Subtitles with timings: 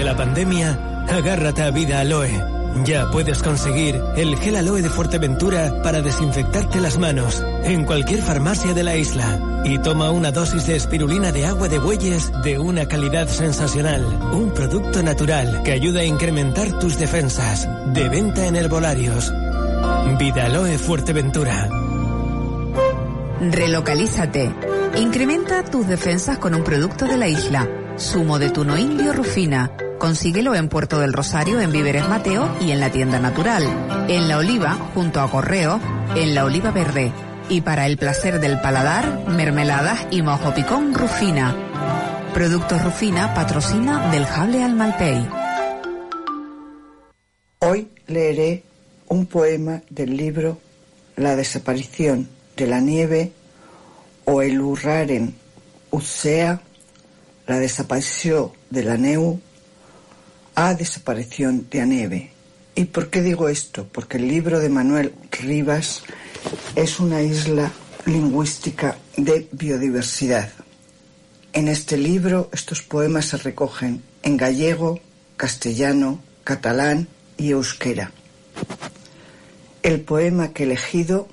[0.00, 2.42] Ante la pandemia, agárrate a Vida Aloe.
[2.86, 8.72] Ya puedes conseguir el gel aloe de Fuerteventura para desinfectarte las manos en cualquier farmacia
[8.72, 9.38] de la isla.
[9.62, 14.02] Y toma una dosis de espirulina de agua de bueyes de una calidad sensacional.
[14.32, 17.68] Un producto natural que ayuda a incrementar tus defensas.
[17.92, 19.30] De venta en herbolarios.
[20.18, 21.68] Vida Aloe Fuerteventura.
[23.38, 24.50] Relocalízate.
[24.96, 27.68] Incrementa tus defensas con un producto de la isla.
[27.98, 29.70] Zumo de tuno indio Rufina.
[30.00, 33.64] Consíguelo en Puerto del Rosario, en Víveres Mateo y en la tienda natural.
[34.08, 35.78] En La Oliva, junto a Correo,
[36.16, 37.12] en La Oliva Verde.
[37.50, 41.54] Y para el placer del paladar, mermeladas y mojo picón Rufina.
[42.32, 45.28] Productos Rufina patrocina del Jable al Malpey.
[47.58, 48.62] Hoy leeré
[49.08, 50.58] un poema del libro
[51.16, 53.32] La desaparición de la nieve
[54.24, 55.34] o el Urraren
[55.90, 56.62] Utsea,
[57.46, 59.38] la desaparición de la neu,
[60.68, 62.30] a desaparición de la nieve.
[62.74, 63.88] ¿Y por qué digo esto?
[63.90, 66.02] Porque el libro de Manuel Rivas
[66.76, 67.72] es una isla
[68.04, 70.50] lingüística de biodiversidad.
[71.54, 75.00] En este libro estos poemas se recogen en gallego,
[75.38, 77.08] castellano, catalán
[77.38, 78.12] y euskera.
[79.82, 81.26] El poema que he elegido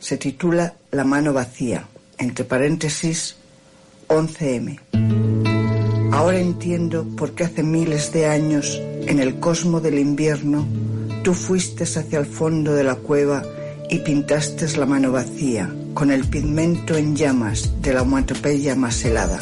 [0.00, 3.36] se titula La mano vacía, entre paréntesis
[4.08, 5.05] 11M.
[6.16, 10.66] Ahora entiendo por qué hace miles de años, en el cosmo del invierno,
[11.22, 13.42] tú fuiste hacia el fondo de la cueva
[13.90, 19.38] y pintaste la mano vacía, con el pigmento en llamas de la onomatopeya más helada.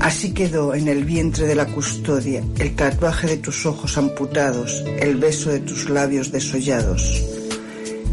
[0.00, 5.16] Así quedó en el vientre de la custodia el tatuaje de tus ojos amputados, el
[5.16, 7.22] beso de tus labios desollados.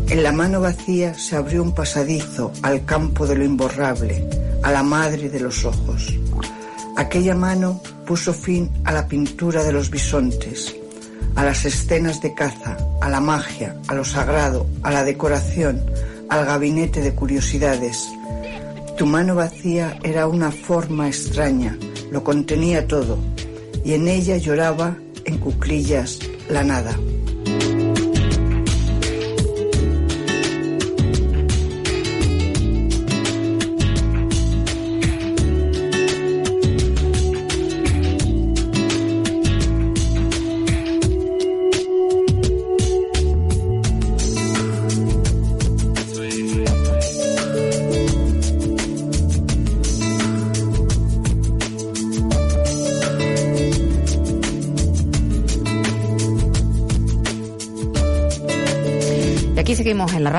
[0.10, 4.28] En la mano vacía se abrió un pasadizo al campo de lo imborrable,
[4.64, 6.21] a la madre de los ojos.
[7.02, 10.76] Aquella mano puso fin a la pintura de los bisontes,
[11.34, 15.82] a las escenas de caza, a la magia, a lo sagrado, a la decoración,
[16.30, 18.08] al gabinete de curiosidades.
[19.00, 21.76] Tu mano vacía era una forma extraña,
[22.12, 23.18] lo contenía todo,
[23.84, 24.96] y en ella lloraba
[25.26, 26.20] en cuclillas
[26.50, 26.96] la nada.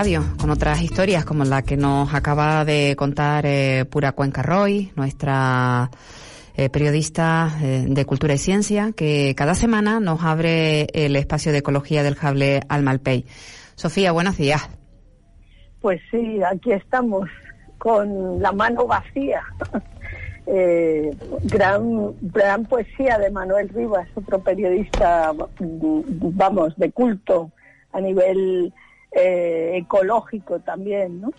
[0.03, 5.93] Con otras historias como la que nos acaba de contar eh, Pura Cuenca Roy, nuestra
[6.57, 11.59] eh, periodista eh, de Cultura y Ciencia, que cada semana nos abre el espacio de
[11.59, 13.27] ecología del Jable al Malpey.
[13.77, 14.69] Sofía, buenos días.
[15.81, 17.29] Pues sí, aquí estamos
[17.79, 19.45] con la mano vacía.
[21.45, 25.31] gran, gran poesía de Manuel Rivas, otro periodista,
[25.61, 27.53] vamos, de culto
[27.93, 28.73] a nivel
[29.15, 31.31] eh, ecológico también, ¿no?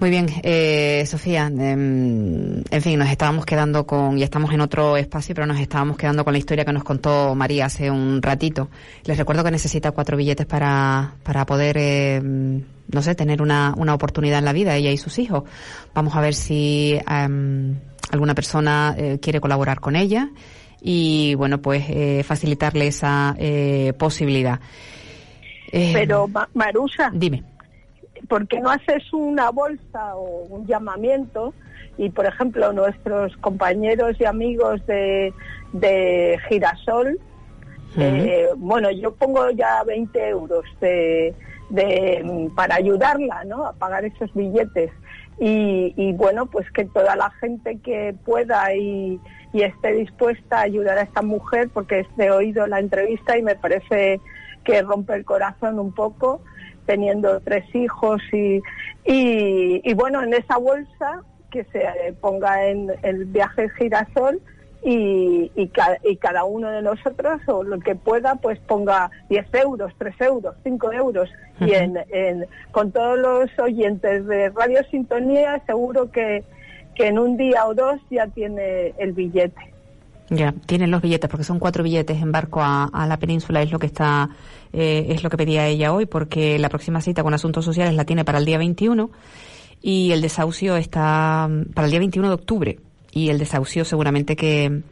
[0.00, 1.48] Muy bien, eh, Sofía.
[1.48, 5.98] Em, en fin, nos estábamos quedando con, y estamos en otro espacio, pero nos estábamos
[5.98, 8.70] quedando con la historia que nos contó María hace un ratito.
[9.04, 13.92] Les recuerdo que necesita cuatro billetes para, para poder, em, no sé, tener una, una
[13.92, 15.44] oportunidad en la vida, ella y sus hijos.
[15.92, 17.76] Vamos a ver si em,
[18.10, 20.30] alguna persona eh, quiere colaborar con ella
[20.80, 24.60] y, bueno, pues eh, facilitarle esa eh, posibilidad.
[25.72, 27.44] Eh, Pero, Marusa, dime.
[28.28, 31.54] ¿por qué no haces una bolsa o un llamamiento?
[31.98, 35.32] Y, por ejemplo, nuestros compañeros y amigos de,
[35.72, 37.18] de Girasol,
[37.98, 41.34] eh, bueno, yo pongo ya 20 euros de,
[41.68, 43.66] de, para ayudarla ¿no?
[43.66, 44.90] a pagar esos billetes.
[45.38, 49.18] Y, y, bueno, pues que toda la gente que pueda y,
[49.52, 53.56] y esté dispuesta a ayudar a esta mujer, porque he oído la entrevista y me
[53.56, 54.20] parece
[54.64, 56.40] que rompe el corazón un poco,
[56.86, 58.60] teniendo tres hijos y,
[59.04, 61.82] y, bueno, en esa bolsa que se
[62.20, 64.40] ponga en el viaje girasol
[64.82, 70.20] y, y, cada uno de nosotros o lo que pueda pues ponga 10 euros, 3
[70.22, 71.30] euros, 5 euros
[71.60, 71.98] y en,
[72.70, 76.44] con todos los oyentes de Radio Sintonía seguro que,
[76.94, 79.69] que en un día o dos ya tiene el billete.
[80.30, 83.80] Ya, tienen los billetes porque son cuatro billetes en barco a, la península, es lo
[83.80, 84.30] que está,
[84.72, 88.04] eh, es lo que pedía ella hoy porque la próxima cita con Asuntos Sociales la
[88.04, 89.10] tiene para el día 21
[89.82, 92.78] y el desahucio está mm, para el día 21 de octubre
[93.12, 94.82] y el desahucio seguramente que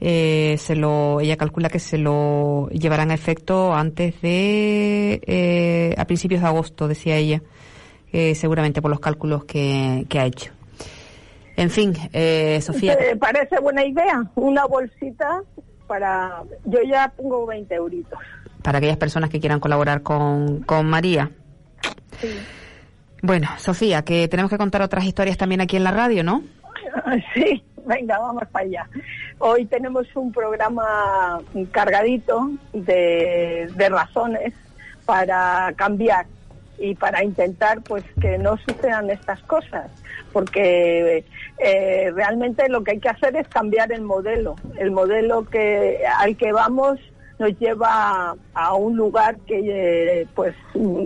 [0.00, 6.04] eh, se lo ella calcula que se lo llevarán a efecto antes de eh, a
[6.04, 7.42] principios de agosto decía ella
[8.12, 10.52] eh, seguramente por los cálculos que, ha hecho
[11.56, 15.42] en fin eh, Sofía ¿Te parece buena idea una bolsita
[15.86, 18.18] para yo ya pongo 20 euritos
[18.62, 21.30] para aquellas personas que quieran colaborar con, con María
[22.20, 22.28] sí.
[23.22, 26.42] bueno Sofía que tenemos que contar otras historias también aquí en la radio ¿no?
[27.34, 28.88] Sí, venga, vamos para allá.
[29.38, 34.52] Hoy tenemos un programa cargadito de, razones
[35.04, 36.26] para cambiar
[36.78, 39.90] y para intentar pues que no sucedan estas cosas
[40.32, 41.24] porque
[41.58, 44.56] eh, realmente lo que hay que hacer es cambiar el modelo.
[44.78, 46.98] El modelo que al que vamos
[47.38, 49.60] nos lleva a un lugar que
[50.20, 50.54] eh, pues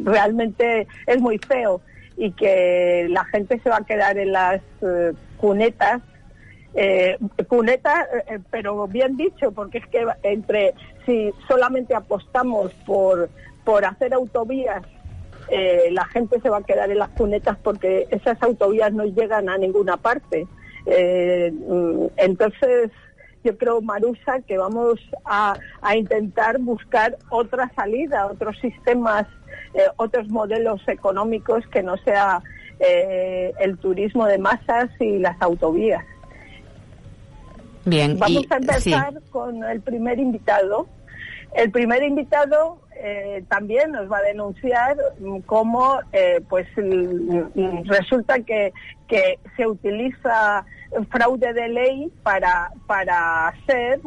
[0.04, 1.80] realmente es muy feo
[2.16, 6.02] y que la gente se va a quedar en las eh, cunetas,
[6.74, 7.16] eh,
[8.50, 10.74] pero bien dicho, porque es que entre
[11.06, 13.30] si solamente apostamos por,
[13.64, 14.82] por hacer autovías,
[15.50, 19.48] eh, la gente se va a quedar en las cunetas porque esas autovías no llegan
[19.48, 20.46] a ninguna parte.
[20.86, 22.90] Mm, entonces,
[23.44, 29.26] yo creo, Marusa, que vamos a, a intentar buscar otra salida, otros sistemas,
[29.96, 32.42] otros modelos económicos que no sea
[32.82, 36.02] eh, el turismo de masas y las autovías.
[37.84, 40.86] Bien, vamos a empezar con el primer invitado.
[41.54, 44.96] El primer invitado eh, también nos va a denunciar
[45.46, 46.66] cómo eh, pues
[47.86, 48.72] resulta que,
[49.08, 50.64] que se utiliza
[51.10, 54.00] fraude de ley para para hacer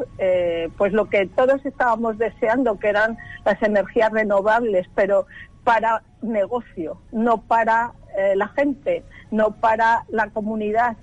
[0.76, 5.26] pues lo que todos estábamos deseando que eran las energías renovables pero
[5.64, 9.02] para negocio no para eh, la gente,
[9.32, 10.96] no para la comunidad.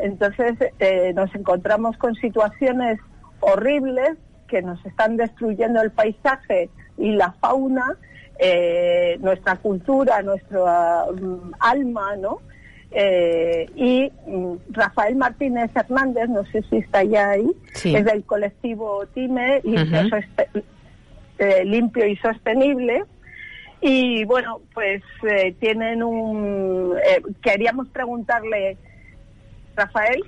[0.00, 2.98] Entonces eh, nos encontramos con situaciones
[3.40, 4.16] horribles
[4.48, 7.96] que nos están destruyendo el paisaje y la fauna,
[8.38, 12.40] eh, nuestra cultura, nuestra mm, alma, ¿no?
[12.90, 17.50] y mm, Rafael Martínez Hernández, no sé si está ya ahí,
[17.84, 19.60] es del colectivo TIME,
[21.64, 23.04] limpio y Sostenible,
[23.80, 26.94] y bueno, pues eh, tienen un...
[26.96, 28.76] Eh, queríamos preguntarle,
[29.76, 30.24] Rafael.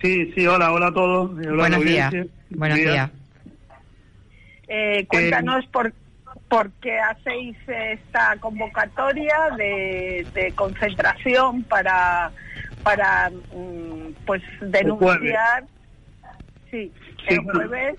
[0.00, 1.34] Sí, sí, hola, hola a todos.
[1.34, 2.12] Buenos días.
[2.50, 3.10] Buenos días.
[4.68, 5.92] Eh, cuéntanos por,
[6.48, 12.30] por qué hacéis esta convocatoria de, de concentración para,
[12.82, 15.64] para mm, pues denunciar.
[16.70, 16.92] Sí,
[17.28, 17.96] el jueves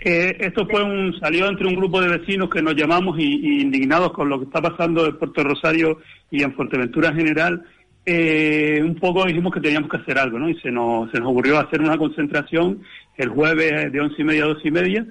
[0.00, 4.12] eh, esto fue un salió entre un grupo de vecinos que nos llamamos y, indignados
[4.12, 5.98] con lo que está pasando en Puerto Rosario
[6.30, 7.64] y en Fuerteventura en general.
[8.06, 10.48] Eh, un poco dijimos que teníamos que hacer algo, ¿no?
[10.48, 12.80] Y se nos, se nos ocurrió hacer una concentración
[13.16, 15.04] el jueves de once y media a dos y media,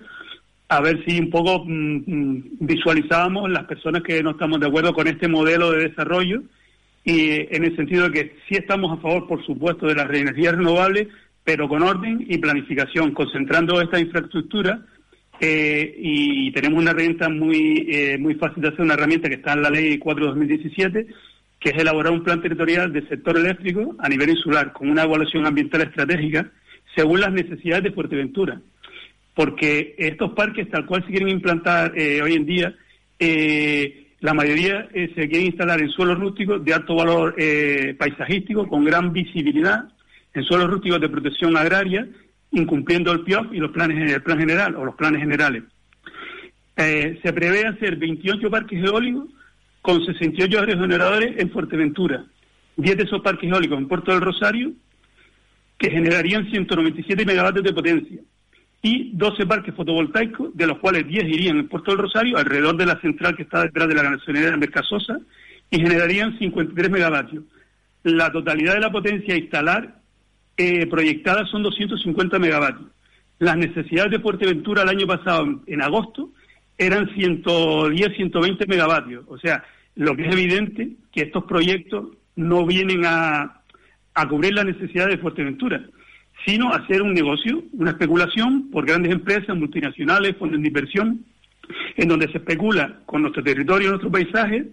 [0.70, 4.94] a ver si un poco mm, mm, visualizábamos las personas que no estamos de acuerdo
[4.94, 6.44] con este modelo de desarrollo
[7.04, 10.58] y en el sentido de que sí estamos a favor, por supuesto, de las energías
[10.58, 11.08] renovables,
[11.44, 14.82] pero con orden y planificación, concentrando esta infraestructura
[15.40, 19.54] eh, y tenemos una herramienta muy, eh, muy fácil de hacer, una herramienta que está
[19.54, 21.08] en la Ley 4-2017,
[21.60, 25.46] que es elaborar un plan territorial del sector eléctrico a nivel insular, con una evaluación
[25.46, 26.52] ambiental estratégica
[26.94, 28.60] según las necesidades de Fuerteventura.
[29.38, 32.76] Porque estos parques, tal cual se quieren implantar eh, hoy en día,
[34.20, 37.36] la mayoría se quieren instalar en suelos rústicos de alto valor
[37.98, 39.88] paisajístico, con gran visibilidad,
[40.34, 42.08] en suelos rústicos de protección agraria,
[42.52, 45.64] incumpliendo el PIOF y los planes, el plan general o los planes generales.
[46.78, 49.26] Eh, se prevé hacer 28 parques eólicos
[49.82, 52.26] con 68 generadores en Fuerteventura,
[52.76, 54.74] 10 de esos parques eólicos en Puerto del Rosario,
[55.80, 58.20] que generarían 197 megavatios de potencia,
[58.82, 62.86] y 12 parques fotovoltaicos, de los cuales 10 irían en Puerto del Rosario, alrededor de
[62.86, 65.20] la central que está detrás de la gasolinera de Mercasosa,
[65.70, 67.44] y generarían 53 megavatios.
[68.04, 69.96] La totalidad de la potencia a instalar
[70.56, 72.90] eh, proyectadas son 250 megavatios.
[73.40, 76.30] Las necesidades de Fuerteventura el año pasado, en, agosto,
[76.78, 79.26] eran 110, 120 megavatios.
[79.28, 79.64] O sea,
[79.96, 83.62] lo que es evidente que estos proyectos no vienen a,
[84.14, 85.84] a cubrir las necesidades de Fuerteventura,
[86.46, 91.26] sino hacer un negocio, una especulación por grandes empresas multinacionales, fondos de inversión,
[91.96, 94.66] en donde se especula con nuestro territorio, nuestro paisaje,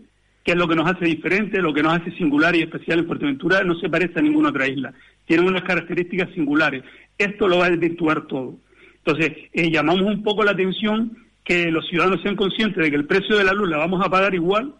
[0.44, 3.06] que es lo que nos hace diferente, lo que nos hace singular y especial en
[3.06, 4.92] Fuerteventura, no se parece a ninguna otra isla.
[5.26, 6.84] Tiene unas características singulares.
[7.16, 8.58] Esto lo va a desvirtuar todo.
[9.04, 13.06] Entonces, eh, llamamos un poco la atención que los ciudadanos sean conscientes de que el
[13.06, 14.74] precio de la luz la vamos a pagar igual,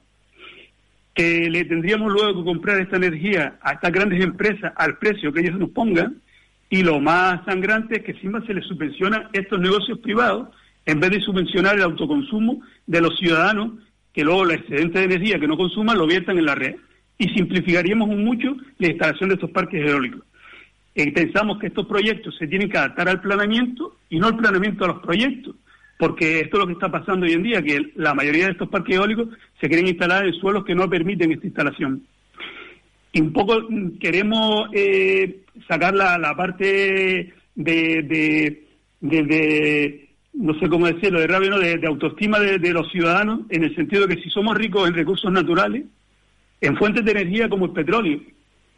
[1.14, 5.40] que le tendríamos luego que comprar esta energía a estas grandes empresas al precio que
[5.40, 6.16] ellos nos pongan,
[6.70, 10.48] y lo más sangrante es que encima se les subvenciona estos negocios privados
[10.86, 13.72] en vez de subvencionar el autoconsumo de los ciudadanos
[14.12, 16.76] que luego la excedente de energía que no consuman lo viertan en la red.
[17.18, 20.22] Y simplificaríamos mucho la instalación de estos parques eólicos.
[20.94, 24.84] Eh, pensamos que estos proyectos se tienen que adaptar al planeamiento y no al planeamiento
[24.84, 25.56] a los proyectos,
[25.98, 28.68] porque esto es lo que está pasando hoy en día, que la mayoría de estos
[28.68, 29.28] parques eólicos
[29.60, 32.04] se quieren instalar en suelos que no permiten esta instalación.
[33.14, 33.62] Y un poco
[34.00, 38.64] queremos eh, sacar la, parte de,
[40.32, 44.16] no sé cómo decirlo, de rabia, de, autoestima de, los ciudadanos, en el sentido de
[44.16, 45.84] que si somos ricos en recursos naturales,
[46.60, 48.20] en fuentes de energía como el petróleo,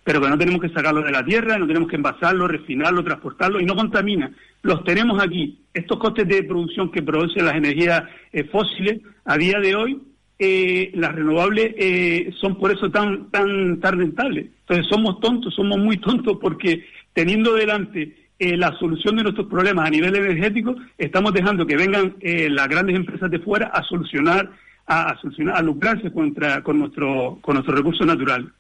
[0.05, 3.59] pero que no tenemos que sacarlo de la tierra, no tenemos que envasarlo, refinarlo, transportarlo
[3.59, 4.31] y no contamina.
[4.61, 5.63] Los tenemos aquí.
[5.73, 8.03] Estos costes de producción que producen las energías
[8.35, 9.99] eh, fósiles, a día de hoy,
[10.39, 14.47] eh, las renovables eh, son por eso tan, tan, tan rentables.
[14.61, 19.87] Entonces somos tontos, somos muy tontos porque teniendo delante eh, la solución de nuestros problemas
[19.87, 24.51] a nivel energético, estamos dejando que vengan las grandes empresas de fuera a solucionar,
[24.87, 28.53] a, solucionar, a lucrarse contra, con nuestro, con nuestro recurso natural.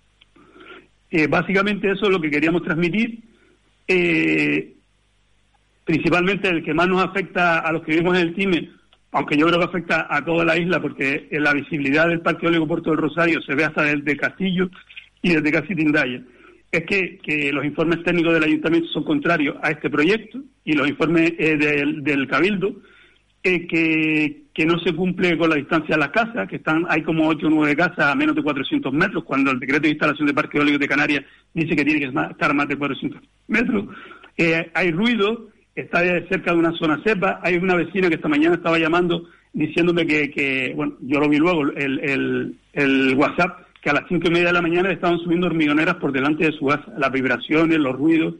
[1.10, 3.20] Eh, básicamente eso es lo que queríamos transmitir.
[5.84, 8.70] principalmente el que más nos afecta a los que vivimos en el TIME,
[9.12, 12.68] aunque yo creo que afecta a toda la isla, porque la visibilidad del Parque Eólico
[12.68, 14.70] Puerto del Rosario se ve hasta desde Castillo
[15.22, 16.22] y desde casi Tindaya
[16.76, 21.32] es que, los informes técnicos del ayuntamiento son contrarios a este proyecto y los informes
[21.38, 22.76] eh, del, Cabildo,
[23.42, 27.28] eh, que, no se cumple con la distancia de las casas, que están hay como
[27.28, 30.34] 8 o 9 casas a menos de 400 metros, cuando el decreto de instalación de
[30.34, 33.86] parques eólicos de Canarias dice que tiene que estar más de 400 metros.
[34.36, 38.56] Eh, hay ruido, está cerca de una zona cepa, hay una vecina que esta mañana
[38.56, 44.04] estaba llamando diciéndome que, bueno, yo lo vi luego, el, el WhatsApp, que a las
[44.08, 47.10] cinco y media de la mañana estaban subiendo hormigoneras por delante de su casa, las
[47.10, 48.34] vibraciones, los ruidos.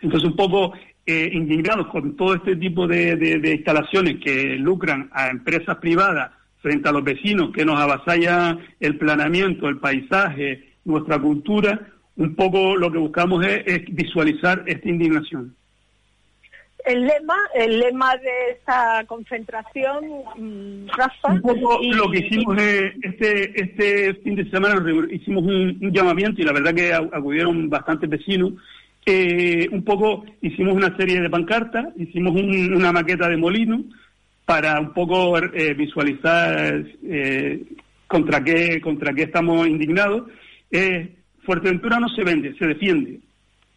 [0.00, 0.72] Entonces, un poco
[1.04, 6.30] eh, indignados con todo este tipo de, instalaciones que lucran a empresas privadas
[6.62, 12.76] frente a los vecinos que nos avasalla el planeamiento, el paisaje, nuestra cultura, un poco
[12.76, 15.54] lo que buscamos es visualizar esta indignación
[16.84, 20.04] el lema, el lema de esta concentración,
[20.36, 21.32] mm, Rafa.
[21.32, 22.56] Un poco lo que hicimos
[23.02, 28.52] este este fin de semana, hicimos un, llamamiento y la verdad que acudieron bastantes vecinos.
[29.06, 33.82] Eh, un poco hicimos una serie de pancartas, hicimos una maqueta de molino
[34.44, 37.62] para un poco eh, visualizar eh,
[38.06, 40.30] contra qué contra qué estamos indignados.
[41.42, 43.20] Fuerteventura no se vende, se defiende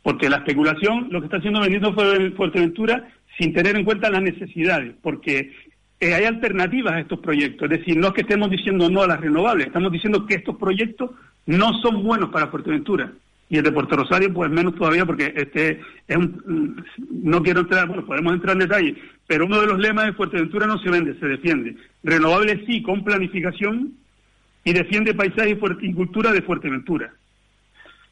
[0.04, 3.08] porque la especulación lo que está haciendo vendiendo Fuerteventura
[3.38, 5.52] sin tener en cuenta las necesidades, porque
[6.00, 7.72] eh, hay alternativas a estos proyectos.
[7.72, 10.58] Es decir, no es que estemos diciendo no a las renovables, estamos diciendo que estos
[10.58, 11.12] proyectos
[11.48, 13.12] no son buenos para Fuerteventura.
[13.50, 17.88] Y el de Puerto Rosario, pues menos todavía, porque este es un, no quiero entrar,
[17.88, 18.96] bueno, podemos entrar en detalle,
[19.28, 21.76] pero uno de los lemas de Fuerteventura no se vende, se defiende.
[22.04, 23.94] Renovables sí, con planificación,
[24.64, 27.14] y defiende paisaje y cultura de Fuerteventura.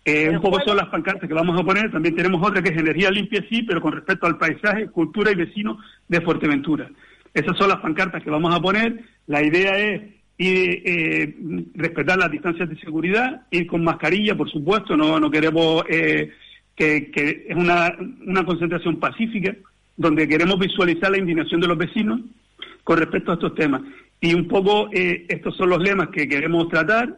[0.04, 1.92] Eh, un poco son las pancartas que vamos a poner.
[1.92, 5.36] También tenemos otra que es energía limpia, sí, pero con respecto al paisaje, cultura y
[5.36, 6.90] vecino de Fuerteventura.
[7.34, 9.04] Esas son las pancartas que vamos a poner.
[9.28, 10.02] La idea es
[10.40, 11.36] eh,
[11.76, 14.98] respetar las distancias de seguridad, ir con mascarilla, por supuesto.
[14.98, 16.32] No, no queremos eh,
[16.76, 19.56] que, que, es una, una concentración pacífica,
[19.96, 22.22] donde queremos visualizar la indignación de los vecinos
[22.84, 23.84] con respecto a estos temas.
[24.20, 27.18] Y un poco estos son los lemas que queremos tratar.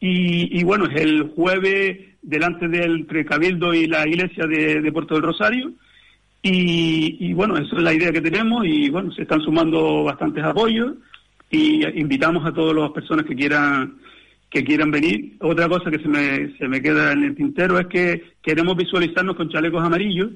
[0.00, 5.24] Y, y bueno, es el jueves delante del Cabildo y la iglesia de, Puerto del
[5.24, 5.72] Rosario.
[6.42, 10.94] Y, bueno, esa es la idea que tenemos y bueno, se están sumando bastantes apoyos
[11.50, 13.98] y invitamos a todas las personas que quieran
[14.48, 15.36] que quieran venir.
[15.40, 19.36] Otra cosa que se me, se me queda en el tintero es que queremos visualizarnos
[19.36, 20.30] con chalecos amarillos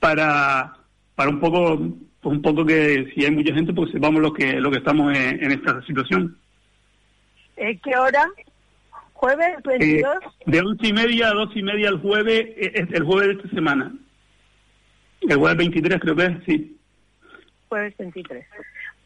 [0.00, 0.74] para,
[1.14, 1.78] para un poco
[2.20, 5.16] pues un poco que si hay mucha gente pues sepamos lo que lo que estamos
[5.16, 6.36] en, en esta situación.
[7.56, 8.26] ¿Qué hora?
[9.20, 10.16] ¿Jueves 22?
[10.16, 13.28] Eh, de once y media a dos y media el jueves, eh, es el jueves
[13.28, 13.92] de esta semana.
[15.20, 16.80] El jueves 23 creo que es, sí.
[17.68, 18.46] Jueves 23.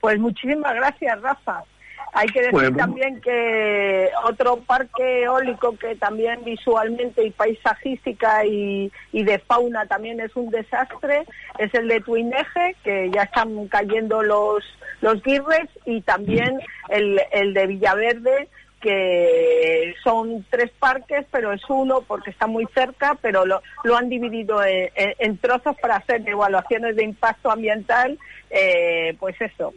[0.00, 1.64] Pues muchísimas gracias, Rafa.
[2.12, 9.38] Hay que decir también que otro parque eólico que también visualmente y paisajística y, de
[9.40, 11.24] fauna también es un desastre
[11.58, 14.62] es el de Tuineje, que ya están cayendo los,
[15.00, 18.48] los guirres, y también el, el de Villaverde,
[18.84, 24.10] que son tres parques, pero es uno porque está muy cerca, pero lo, lo han
[24.10, 28.18] dividido en, trozos para hacer evaluaciones de impacto ambiental,
[28.50, 29.72] eh, pues eso,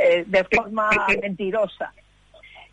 [0.00, 0.90] eh, de forma
[1.20, 1.92] mentirosa.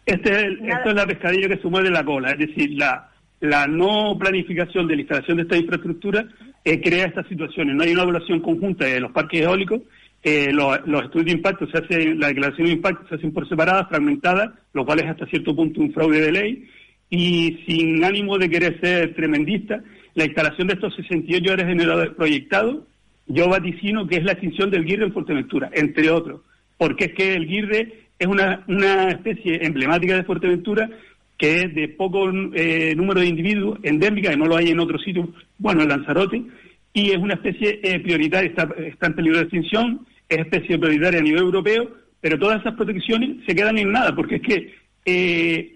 [0.05, 4.15] Este esto es la pescadilla que se mueve la cola, es decir, la, la no
[4.19, 6.25] planificación de la instalación de esta infraestructura
[6.63, 7.75] eh, crea estas situaciones.
[7.75, 9.81] No hay una evaluación conjunta de los parques eólicos
[10.23, 13.85] eh, los, estudios de impacto se hacen, la declaración de impacto se hacen por separada,
[13.85, 16.67] fragmentada, lo cual es hasta cierto punto un fraude de ley,
[17.09, 19.81] y sin ánimo de querer ser tremendista,
[20.15, 22.83] la instalación de estos 68 horas generadores proyectados,
[23.27, 26.41] yo vaticino que es la extinción del guirre en Fuerteventura, entre otros,
[26.77, 30.89] porque es que el guirre es una, una especie emblemática de Fuerteventura
[31.37, 35.01] que es de poco eh, número de individuos, endémica, que no lo hay en otros
[35.01, 36.43] sitios, bueno, en Lanzarote,
[36.93, 41.19] y es una especie eh, prioritaria, está, está en peligro de extinción, es especie prioritaria
[41.19, 41.91] a nivel europeo,
[42.21, 45.75] pero todas esas protecciones se quedan en nada, porque es que eh,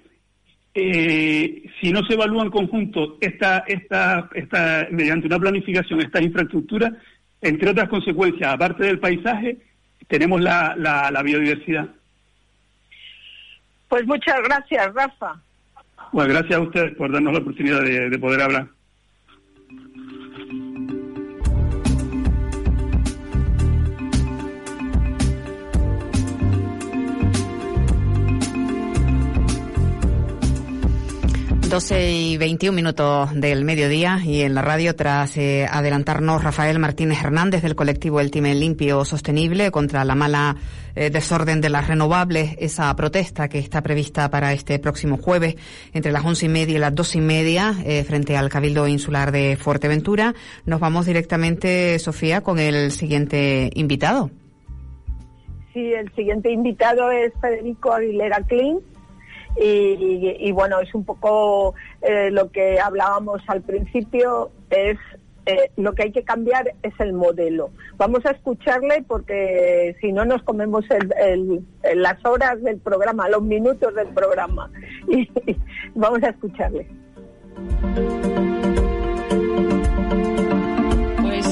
[0.73, 6.93] eh, si no se evalúa en conjunto esta, esta, esta, mediante una planificación estas infraestructuras,
[7.41, 9.57] entre otras consecuencias, aparte del paisaje,
[10.07, 11.87] tenemos la, la, biodiversidad.
[13.87, 15.41] Pues muchas gracias, Rafa.
[16.11, 18.67] Bueno, gracias a ustedes por darnos la oportunidad de poder hablar.
[31.73, 37.23] 12 y 21 minutos del mediodía y en la radio tras eh, adelantarnos Rafael Martínez
[37.23, 40.55] Hernández del colectivo El Time Limpio Sostenible contra la mala
[40.95, 45.55] eh, desorden de las renovables, esa protesta que está prevista para este próximo jueves
[45.93, 49.31] entre las once y media y las dos y media eh, frente al Cabildo Insular
[49.31, 50.35] de Fuerteventura.
[50.67, 54.29] Nos vamos directamente, Sofía, con el siguiente invitado.
[55.73, 58.92] Sí, el siguiente invitado es Federico Aguilera Klein
[59.55, 64.97] y, bueno, es un poco eh, lo que hablábamos al principio, es
[65.45, 67.71] eh, lo que hay que cambiar es el modelo.
[67.97, 70.85] Vamos a escucharle porque si no nos comemos
[71.93, 74.71] las horas del programa, los minutos del programa.
[75.07, 75.29] Y
[75.95, 76.87] vamos a escucharle.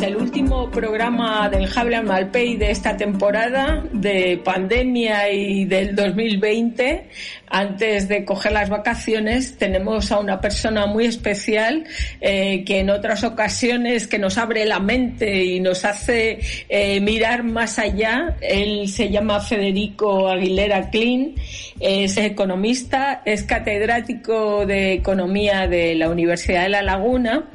[0.04, 7.08] el último programa del Jablan Malpey de esta temporada de pandemia y del 2020.
[7.52, 11.86] Antes de coger las vacaciones tenemos a una persona muy especial
[12.20, 17.44] eh, que en otras ocasiones que nos abre la mente y nos hace eh, mirar
[17.44, 18.38] más allá.
[18.42, 21.36] Él se llama Federico Aguilera Klein,
[21.80, 27.50] es economista, es catedrático de economía de la Universidad de La Laguna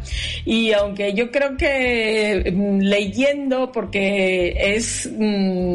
[0.45, 5.75] y aunque yo creo que Mm, leyendo porque es mm,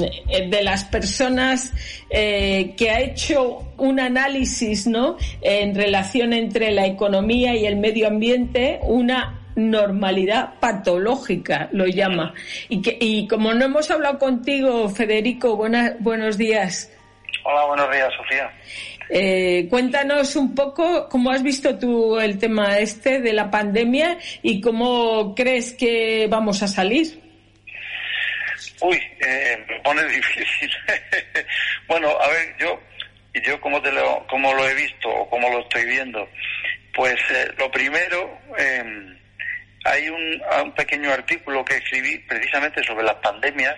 [0.50, 1.72] de las personas
[2.10, 5.18] eh, que ha hecho un análisis ¿no?
[5.42, 12.34] en relación entre la economía y el medio ambiente, una normalidad patológica, lo llama.
[12.70, 16.92] Y, que, y como no hemos hablado contigo, Federico, buenos días.
[17.44, 18.52] Hola, buenos días, Sofía.
[19.10, 24.62] Eh, cuéntanos un poco cómo has visto tú el tema este de la pandemia y
[24.62, 27.20] cómo crees que vamos a salir.
[28.82, 28.96] Uy,
[29.28, 30.70] eh, me pone difícil.
[31.88, 32.80] bueno, a ver, yo,
[33.34, 36.28] yo como, te lo, como lo he visto o como lo estoy viendo,
[36.94, 39.18] pues eh, lo primero, em,
[39.86, 43.76] hay un, un, pequeño artículo que escribí precisamente sobre las pandemias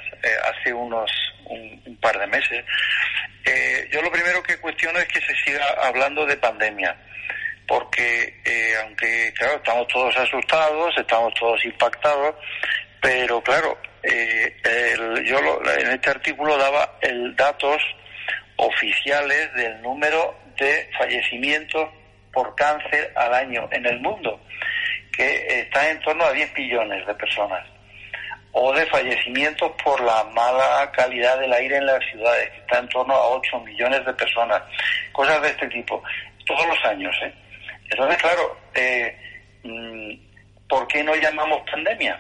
[0.50, 1.10] hace unos
[1.46, 2.66] un, par de meses.
[3.46, 6.96] Eh, yo lo primero que cuestiono es que se siga hablando de pandemia,
[7.68, 12.36] porque eh, aunque, claro, estamos todos asustados, estamos todos impactados,
[13.02, 14.56] pero claro, eh,
[15.26, 15.40] yo
[15.80, 17.82] en este artículo daba el datos
[18.64, 21.90] oficiales del número de fallecimientos
[22.32, 24.40] por cáncer al año en el mundo,
[25.12, 27.66] que está en torno a 10 millones de personas
[28.54, 32.90] o de fallecimientos por la mala calidad del aire en las ciudades, que está en
[32.90, 34.62] torno a 8 millones de personas,
[35.12, 36.02] cosas de este tipo,
[36.46, 37.16] todos los años.
[37.24, 37.34] ¿eh?
[37.90, 39.18] Entonces, claro, eh,
[39.64, 42.20] mm, ¿por qué no llamamos pandemia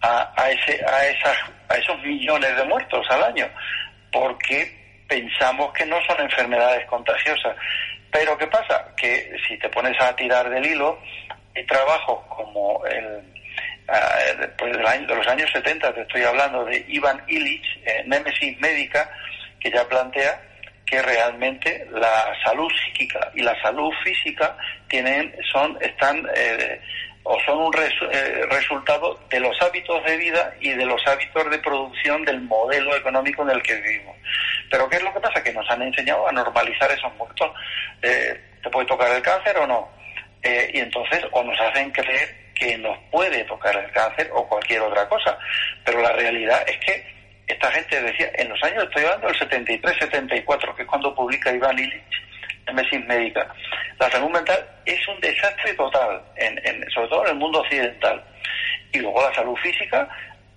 [0.00, 1.36] a, a, ese, a, esas,
[1.68, 3.46] a esos millones de muertos al año?
[4.10, 7.56] Porque pensamos que no son enfermedades contagiosas.
[8.10, 8.94] Pero ¿qué pasa?
[8.96, 10.98] Que si te pones a tirar del hilo,
[11.54, 13.22] hay trabajos como el
[14.58, 19.08] pues de los años 70, te estoy hablando de Ivan Illich, eh, Nemesis Médica,
[19.60, 20.40] que ya plantea
[20.84, 24.56] que realmente la salud psíquica y la salud física
[24.88, 26.80] tienen, son, están eh,
[27.24, 31.58] o son un eh, resultado de los hábitos de vida y de los hábitos de
[31.58, 34.16] producción del modelo económico en el que vivimos.
[34.70, 35.42] Pero ¿qué es lo que pasa?
[35.42, 37.50] Que nos han enseñado a normalizar esos muertos.
[38.02, 39.88] Eh, ¿Te puede tocar el cáncer o no?
[40.42, 44.80] Eh, y entonces, o nos hacen creer que nos puede tocar el cáncer o cualquier
[44.80, 45.38] otra cosa.
[45.84, 50.74] Pero la realidad es que esta gente decía, en los años, estoy hablando del 73-74,
[50.74, 52.02] que es cuando publica Iván Illich
[52.66, 53.46] Nemesis Médica.
[53.98, 58.22] La salud mental es un desastre total, en, sobre todo en el mundo occidental.
[58.92, 60.08] Y luego la salud física,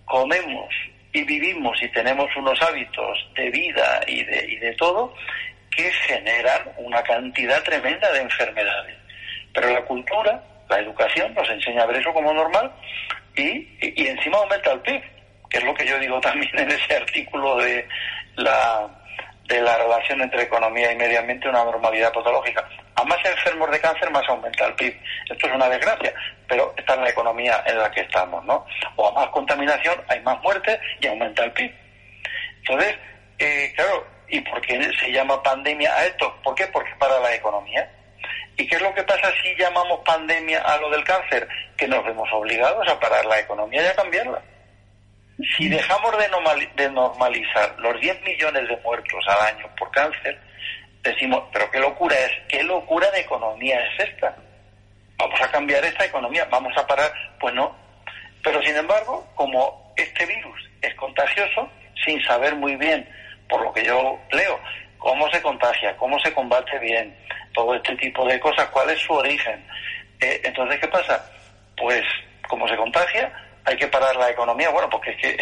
[0.05, 0.73] comemos
[1.11, 5.13] y vivimos y tenemos unos hábitos de vida y de, y de todo
[5.71, 8.97] que generan una cantidad tremenda de enfermedades.
[9.53, 12.71] Pero la cultura, la educación nos enseña a ver eso como normal
[13.35, 15.01] y, y encima aumenta el PIB,
[15.49, 17.87] que es lo que yo digo también en ese artículo de
[18.35, 18.89] la
[19.49, 22.69] de la relación entre economía y medio ambiente una normalidad patológica.
[22.99, 24.93] A más enfermos de cáncer, más aumenta el PIB.
[25.29, 26.13] Esto es una desgracia,
[26.49, 28.65] pero esta es la economía en la que estamos, ¿no?
[28.97, 31.73] O a más contaminación, hay más muertes y aumenta el PIB.
[32.57, 32.97] Entonces,
[33.37, 36.35] eh, claro, ¿y por qué se llama pandemia a esto?
[36.43, 36.67] ¿Por qué?
[36.67, 37.89] Porque para la economía.
[38.57, 41.47] ¿Y qué es lo que pasa si llamamos pandemia a lo del cáncer?
[41.77, 44.41] Que nos vemos obligados a parar la economía y a cambiarla.
[45.57, 46.11] Si dejamos
[46.75, 50.37] de, normalizar los 10 millones de muertos al año por cáncer,
[51.03, 54.35] decimos, pero qué locura es, qué locura de economía es esta.
[55.17, 57.75] Vamos a cambiar esta economía, vamos a parar, pues no.
[58.43, 61.69] Pero sin embargo, como este virus es contagioso,
[62.05, 63.07] sin saber muy bien,
[63.49, 64.59] por lo que yo leo,
[64.97, 67.15] cómo se contagia, cómo se combate bien,
[67.53, 69.65] todo este tipo de cosas, cuál es su origen.
[70.21, 71.29] Eh, entonces, ¿qué pasa?
[71.75, 72.03] Pues
[72.47, 73.31] como se contagia,
[73.65, 75.37] hay que parar la economía, bueno, porque es que,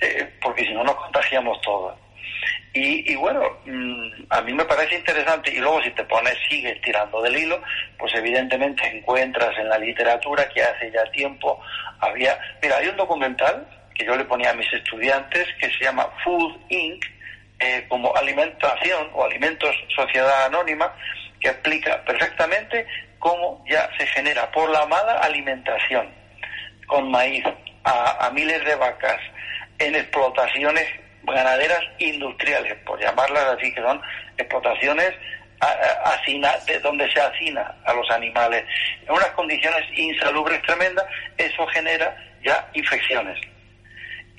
[0.00, 1.96] eh, porque si no nos contagiamos todos.
[2.74, 7.20] Y, bueno, mm, a mí me parece interesante, y luego si te pones, sigues tirando
[7.20, 7.60] del hilo,
[7.98, 11.60] pues evidentemente encuentras en la literatura que hace ya tiempo
[12.00, 16.08] había, mira, hay un documental que yo le ponía a mis estudiantes que se llama
[16.24, 17.04] Food Inc.,
[17.58, 20.92] eh, como alimentación o alimentos sociedad anónima,
[21.38, 22.86] que explica perfectamente
[23.18, 26.08] cómo ya se genera por la mala alimentación
[26.86, 27.44] con maíz
[27.84, 29.20] a, miles de vacas
[29.78, 30.86] en explotaciones
[31.24, 34.00] ganaderas industriales, por llamarlas así, que son
[34.36, 35.12] explotaciones
[36.66, 38.64] de donde se hacina a los animales
[39.06, 41.04] en unas condiciones insalubres tremendas,
[41.38, 43.38] eso genera ya infecciones.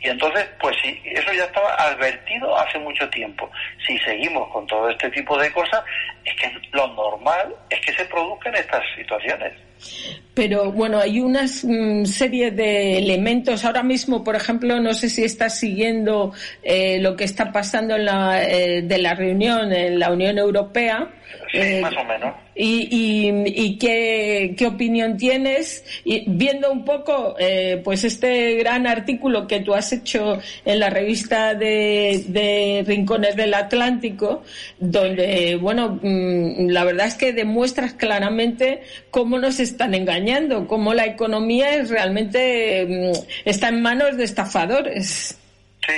[0.04, 3.50] Y entonces, pues sí, eso ya estaba advertido hace mucho tiempo.
[3.88, 5.82] Si seguimos con todo este tipo de cosas,
[6.26, 9.54] es que lo normal es que se produzcan estas situaciones.
[10.34, 13.64] Pero bueno, hay una mm, serie de elementos.
[13.64, 18.06] Ahora mismo, por ejemplo, no sé si estás siguiendo eh, lo que está pasando en
[18.06, 21.14] la, eh, de la reunión en la Unión Europea.
[21.52, 22.34] Sí, eh, más o menos.
[22.56, 22.88] Y,
[23.46, 27.36] y, qué, qué, opinión tienes y viendo un poco
[27.84, 33.56] pues este gran artículo que tú has hecho en la revista de, de Rincones del
[33.56, 34.44] Atlántico
[34.78, 41.06] donde bueno mm, la verdad es que demuestras claramente cómo nos están engañando, cómo la
[41.06, 45.38] economía es realmente mm, está en manos de estafadores.
[45.86, 45.94] Sí,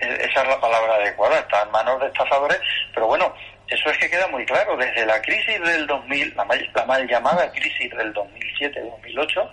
[0.00, 2.58] esa es la palabra adecuada, está en manos de estafadores,
[2.92, 3.32] pero bueno,
[3.68, 7.90] eso es que queda muy claro, desde la crisis del 2000, la mal, llamada crisis
[7.90, 9.50] del 2007-2008,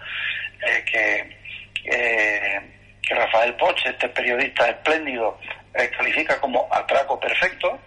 [0.62, 1.38] eh, que,
[1.86, 2.62] eh,
[3.01, 5.38] que Rafael Poch, este periodista espléndido,
[5.73, 7.80] eh, califica como atraco perfecto,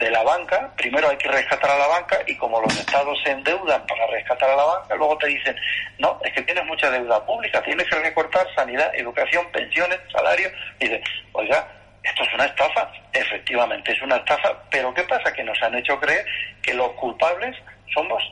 [0.00, 3.32] de la banca, primero hay que rescatar a la banca y como los estados se
[3.32, 5.54] endeudan para rescatar a la banca, luego te dicen,
[5.98, 10.88] no, es que tienes mucha deuda pública, tienes que recortar sanidad, educación, pensiones, salarios, y
[10.88, 11.68] dices, oiga,
[12.02, 15.32] esto es una estafa, efectivamente es una estafa, pero ¿qué pasa?
[15.32, 16.24] Que nos han hecho creer
[16.62, 17.56] que los culpables
[17.92, 18.22] somos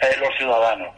[0.00, 0.94] eh, los ciudadanos.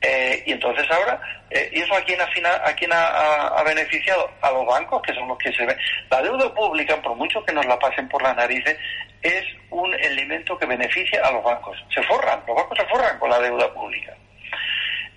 [0.00, 2.26] Eh, y entonces ahora, eh, ¿y eso a quién, a,
[2.74, 4.30] quién ha, beneficiado?
[4.42, 5.76] A los bancos, que son los que se ven.
[6.10, 8.78] La deuda pública, por mucho que nos la pasen por las narices,
[9.22, 11.76] es un elemento que beneficia a los bancos.
[11.92, 14.14] Se forran, los bancos se forran con la deuda pública.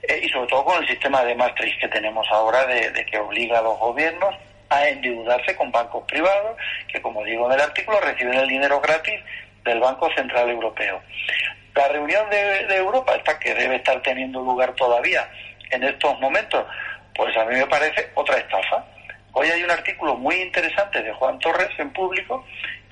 [0.04, 3.60] Eh, y sobre todo con el sistema de Maastricht que tenemos ahora de, que obliga
[3.60, 4.34] a los gobiernos
[4.72, 6.58] a endeudarse con bancos privados
[6.88, 9.20] que, como digo en el artículo, reciben el dinero gratis
[9.66, 11.02] del Banco Central Europeo.
[11.76, 15.30] La reunión de, Europa, esta que debe estar teniendo lugar todavía
[15.70, 16.66] en estos momentos,
[17.14, 18.86] pues a mí me parece otra estafa.
[19.34, 22.46] Hoy hay un artículo muy interesante de Juan Torres en público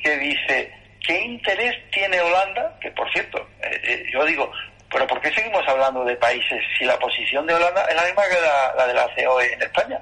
[0.03, 0.73] que dice
[1.05, 2.77] ¿Qué interés tiene Holanda?
[2.81, 4.51] Que por cierto, eh, eh, yo digo,
[4.91, 8.23] pero ¿por qué seguimos hablando de países si la posición de Holanda es la misma
[8.27, 10.01] que la, de la COE en España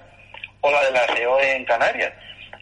[0.62, 2.14] o la de la COE en Canarias?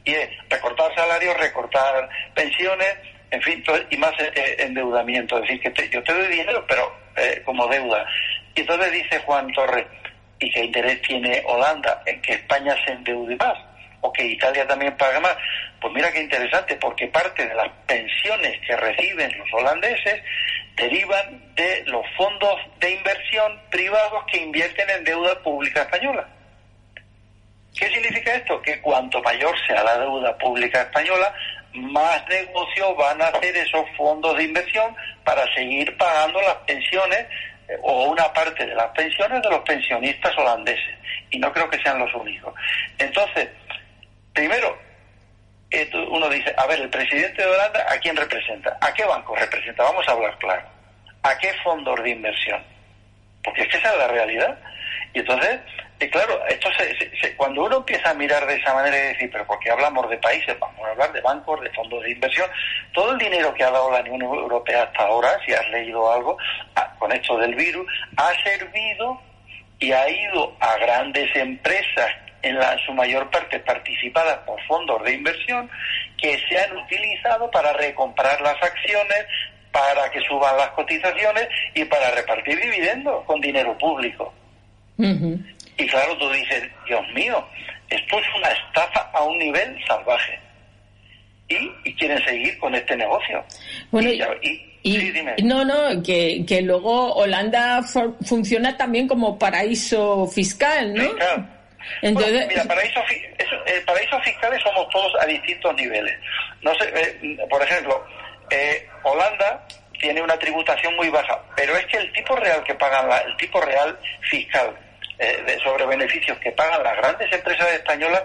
[0.04, 2.96] Y es recortar salarios, recortar pensiones,
[3.32, 5.38] en fin, y más eh, endeudamiento.
[5.38, 8.06] Es decir, que yo te doy dinero, pero eh, como deuda.
[8.54, 9.86] Y entonces dice Juan Torres,
[10.40, 13.58] ¿y qué interés tiene Holanda en que España se endeude más?
[14.06, 15.36] o que Italia también pague más.
[15.82, 20.24] Pues mira qué interesante, porque parte de las pensiones que reciben los holandeses
[20.76, 26.28] derivan de los fondos de inversión privados que invierten en deuda pública española.
[27.76, 28.62] ¿Qué significa esto?
[28.62, 31.34] Que cuanto mayor sea la deuda pública española,
[31.74, 37.26] más negocios van a hacer esos fondos de inversión para seguir pagando las pensiones
[37.68, 40.96] eh, o una parte de las pensiones de los pensionistas holandeses.
[41.32, 42.54] Y no creo que sean los únicos.
[42.98, 43.50] Entonces,
[44.34, 44.78] primero,
[46.10, 48.78] uno dice, a ver, el presidente de Holanda, ¿a quién representa?
[48.80, 49.84] ¿A qué banco representa?
[49.84, 50.66] Vamos a hablar claro.
[51.24, 52.64] ¿A qué fondos de inversión?
[53.44, 54.58] Porque es que esa es la realidad.
[55.14, 55.60] Y entonces,
[56.00, 56.70] y claro, esto
[57.38, 60.58] cuando uno empieza a mirar de esa manera y decir, pero porque hablamos de países,
[60.60, 62.50] vamos a hablar de bancos, de fondos de inversión,
[62.94, 66.38] todo el dinero que ha dado la Unión Europea hasta ahora, si has leído algo,
[67.00, 69.22] con esto del virus, ha servido
[69.80, 75.14] y ha ido a grandes empresas en la, su mayor parte participadas por fondos de
[75.14, 75.70] inversión
[76.18, 79.26] que se han utilizado para recomprar las acciones,
[79.72, 84.34] para que suban las cotizaciones y para repartir dividendos con dinero público.
[85.78, 87.46] Y claro, tú dices, Dios mío,
[87.90, 90.40] esto es una estafa a un nivel salvaje.
[91.48, 93.44] Y, quieren seguir con este negocio.
[93.92, 94.10] Bueno,
[94.42, 97.82] y, no, no, que, que luego Holanda
[98.22, 101.04] funciona también como paraíso fiscal, ¿no?
[102.02, 106.16] Entonces, mira, paraísos, eh, paraísos fiscales somos todos a distintos niveles.
[106.62, 108.06] No sé, eh, por ejemplo,
[108.50, 109.66] eh, Holanda
[110.00, 113.36] tiene una tributación muy baja, pero es que el tipo real que pagan, la, el
[113.38, 113.98] tipo real
[114.30, 114.76] fiscal
[115.18, 118.24] de, sobre beneficios que pagan las grandes empresas españolas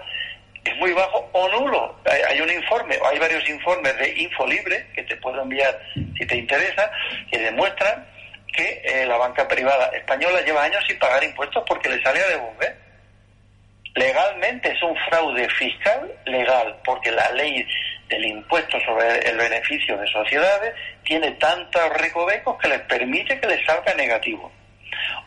[0.63, 1.95] es muy bajo o nulo.
[2.29, 5.79] Hay, un informe, hay varios informes de Infolibre que te puedo enviar
[6.17, 6.91] si te interesa,
[7.31, 8.05] que demuestran
[8.53, 12.77] que la banca privada española lleva años sin pagar impuestos porque le sale a devolver.
[13.95, 17.65] Legalmente es un fraude fiscal legal, porque la ley
[18.07, 20.73] del impuesto sobre el beneficio de sociedades
[21.03, 24.51] tiene tantos recovecos que les permite que les salga negativo.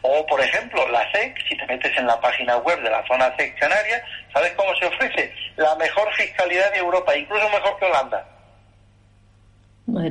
[0.03, 3.35] O, por ejemplo, la SEC, si te metes en la página web de la zona
[3.37, 5.33] SEC Canaria, ¿sabes cómo se ofrece?
[5.57, 8.27] La mejor fiscalidad de Europa, incluso mejor que Holanda.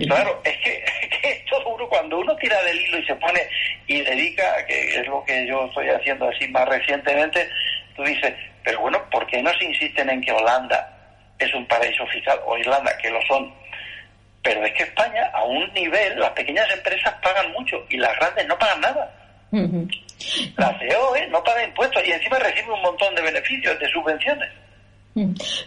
[0.08, 0.84] claro, es que,
[1.24, 3.48] esto uno, cuando uno tira del hilo y se pone
[3.88, 7.50] y dedica, que es lo que yo estoy haciendo así más recientemente,
[7.96, 10.90] Tú dices, pero bueno, ¿por qué no se insisten en que Holanda
[11.38, 13.54] es un paraíso fiscal o Irlanda, que lo son?
[14.42, 18.48] Pero es que España, a un nivel, las pequeñas empresas pagan mucho y las grandes
[18.48, 19.12] no pagan nada.
[20.58, 21.28] La CEO ¿eh?
[21.30, 24.50] no paga impuestos y encima recibe un montón de beneficios, de subvenciones.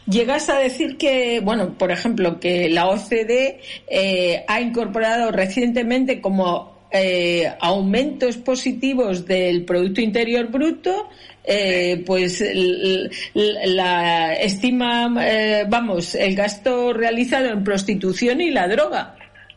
[0.07, 6.88] Llegas a decir que, bueno, por ejemplo, que la OCDE eh, ha incorporado recientemente como
[6.90, 11.09] eh, aumentos positivos del Producto Interior Bruto
[11.49, 12.42] eh, pues
[13.44, 19.14] la estima, eh, vamos, el gasto realizado en prostitución y la droga.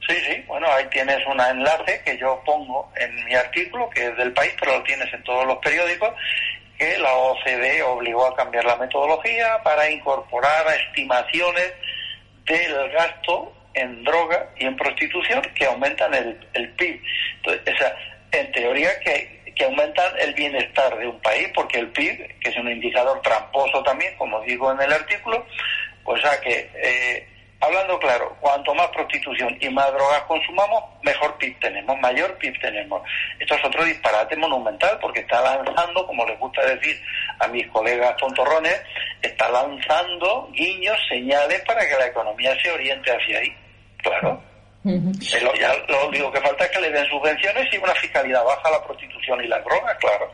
[0.08, 4.17] Sí, sí, bueno, ahí tienes un enlace que yo pongo en mi artículo, que es
[4.17, 6.10] del país, pero lo tienes en todos los periódicos,
[6.78, 11.74] que la OCDE obligó a cambiar la metodología para incorporar estimaciones
[12.45, 17.02] del gasto en droga y en prostitución que aumentan el, el PIB.
[17.38, 22.39] Entonces, o en teoría que que aumentan el bienestar de un país, porque el PIB,
[22.39, 25.45] que es un indicador tramposo también, como digo en el artículo,
[26.06, 27.28] pues a que, eh,
[27.62, 33.02] hablando claro, cuanto más prostitución y más drogas consumamos, mejor PIB tenemos, mayor PIB tenemos.
[33.39, 37.02] Esto es otro disparate monumental, porque está lanzando, como les gusta decir
[37.39, 38.82] a mis colegas tontorrones,
[39.22, 43.56] está lanzando guiños, señales para que la economía se oriente hacia ahí.
[44.02, 44.50] Claro
[44.84, 48.67] lo, ya, lo único que falta es que le den subvenciones y una fiscalidad baja
[48.67, 50.32] a la prostitución y las drogas, claro.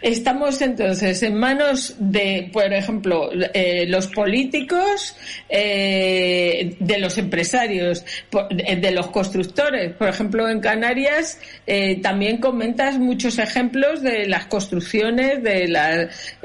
[0.00, 5.16] Estamos entonces en manos de, por ejemplo, eh, los políticos,
[5.48, 9.92] eh, de los empresarios, de los constructores.
[9.94, 16.36] Por ejemplo, en Canarias eh, también comentas muchos ejemplos de las construcciones, de las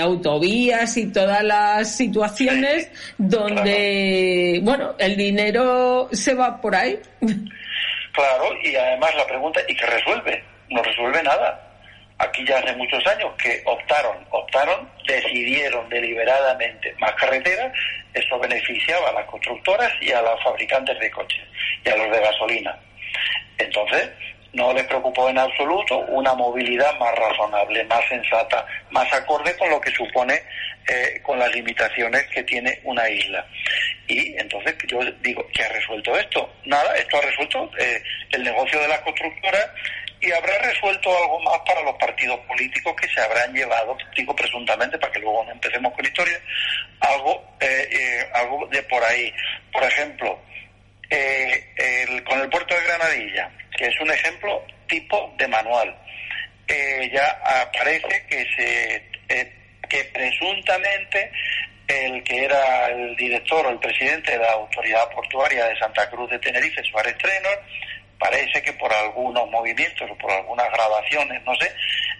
[0.00, 6.98] autovías y todas las situaciones donde, bueno, el dinero se va por ahí.
[8.12, 10.42] Claro, y además la pregunta, ¿y qué resuelve?
[10.70, 11.67] No resuelve nada
[12.18, 17.72] aquí ya hace muchos años que optaron, optaron, decidieron deliberadamente más carreteras,
[18.12, 21.44] eso beneficiaba a las constructoras y a los fabricantes de coches
[21.84, 22.78] y a los de gasolina.
[23.58, 24.10] Entonces,
[24.52, 29.80] no les preocupó en absoluto una movilidad más razonable, más sensata, más acorde con lo
[29.80, 30.42] que supone,
[30.88, 33.46] eh, con las limitaciones que tiene una isla.
[34.06, 36.50] Y entonces yo digo, ¿qué ha resuelto esto?
[36.64, 39.68] Nada, esto ha resuelto eh, el negocio de las constructoras
[40.20, 44.98] y habrá resuelto algo más para los partidos políticos que se habrán llevado, digo presuntamente,
[44.98, 46.40] para que luego no empecemos con historia,
[47.00, 49.32] algo, eh, eh, algo de por ahí.
[49.72, 50.38] Por ejemplo,
[51.10, 55.96] el, con el puerto de Granadilla, que es un ejemplo tipo de manual.
[57.12, 59.08] ya aparece que se
[59.88, 61.30] que presuntamente
[61.86, 66.30] el que era el director o el presidente de la Autoridad Portuaria de Santa Cruz
[66.30, 67.62] de Tenerife, Suárez Trenor,
[68.18, 71.72] parece que por algunos movimientos o por algunas grabaciones, no sé,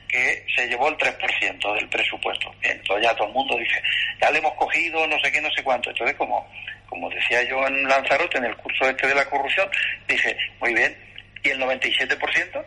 [0.09, 2.55] que se llevó el 3% del presupuesto.
[2.63, 3.83] entonces ya todo el mundo dice,
[4.21, 5.91] ya le hemos cogido no sé qué, no sé cuánto.
[5.91, 6.49] Entonces, como,
[6.89, 9.69] como decía yo en Lanzarote, en el curso este de la corrupción,
[10.07, 10.97] dije, muy bien,
[11.43, 12.65] ¿y el 97%?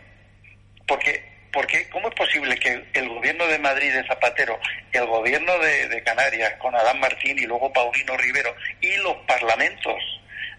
[0.87, 4.59] Porque porque ¿cómo es posible que el gobierno de Madrid de Zapatero,
[4.91, 9.95] el gobierno de, Canarias con Adán Martín y luego Paulino Rivero y los parlamentos,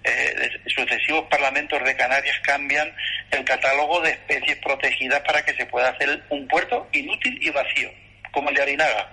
[0.05, 2.95] eh, sucesivos parlamentos de Canarias cambian
[3.31, 7.91] el catálogo de especies protegidas para que se pueda hacer un puerto inútil y vacío,
[8.33, 9.11] como el de Arinaga?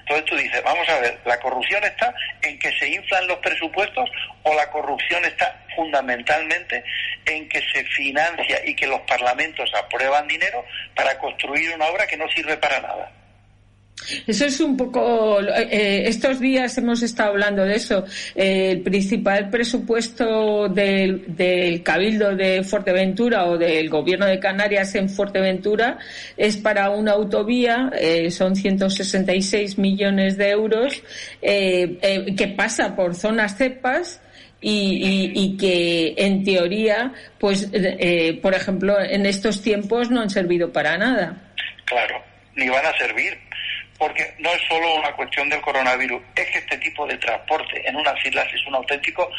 [0.00, 4.10] Entonces tú dices, vamos a ver, ¿la corrupción está en que se inflan los presupuestos
[4.42, 6.82] o la corrupción está fundamentalmente
[7.24, 10.64] en que se financia y que los parlamentos aprueban dinero
[10.96, 13.12] para construir una obra que no sirve para nada?
[14.26, 15.40] Eso es un poco.
[15.40, 18.04] Eh, estos días hemos estado hablando de eso.
[18.34, 25.98] el principal presupuesto del, Cabildo de Fuerteventura o del Gobierno de Canarias en Fuerteventura
[26.36, 31.02] es para una autovía, eh, son 166 millones de euros,
[31.40, 34.20] eh, que pasa por zonas cepas.
[34.64, 37.68] Y, y, que en teoría, pues,
[38.40, 41.50] por ejemplo, en estos tiempos no han servido para nada.
[41.84, 42.22] Claro,
[42.54, 43.36] ni van a servir
[44.02, 47.94] porque no es solo una cuestión del coronavirus, es que este tipo de transporte en
[47.94, 49.30] unas islas es un auténtico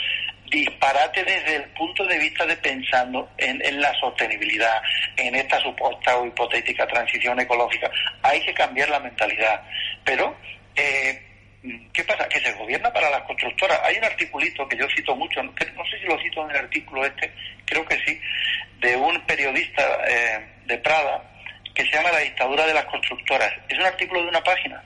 [0.50, 4.82] disparate desde el punto de vista de pensando en, la sostenibilidad,
[5.18, 7.92] en esta supuesta o hipotética transición ecológica.
[8.22, 9.64] Hay que cambiar la mentalidad.
[10.06, 10.34] Pero,
[10.78, 11.22] eh,
[11.92, 12.30] ¿qué pasa?
[12.30, 13.82] Que se gobierna para las constructoras.
[13.84, 15.52] Hay un articulito que yo cito mucho, no
[15.92, 17.34] sé si lo cito en el artículo este,
[17.66, 18.18] creo que sí,
[18.80, 21.33] de un periodista eh, de Prada,
[21.74, 23.52] que se llama La dictadura de las constructoras.
[23.68, 24.84] Es un artículo de una página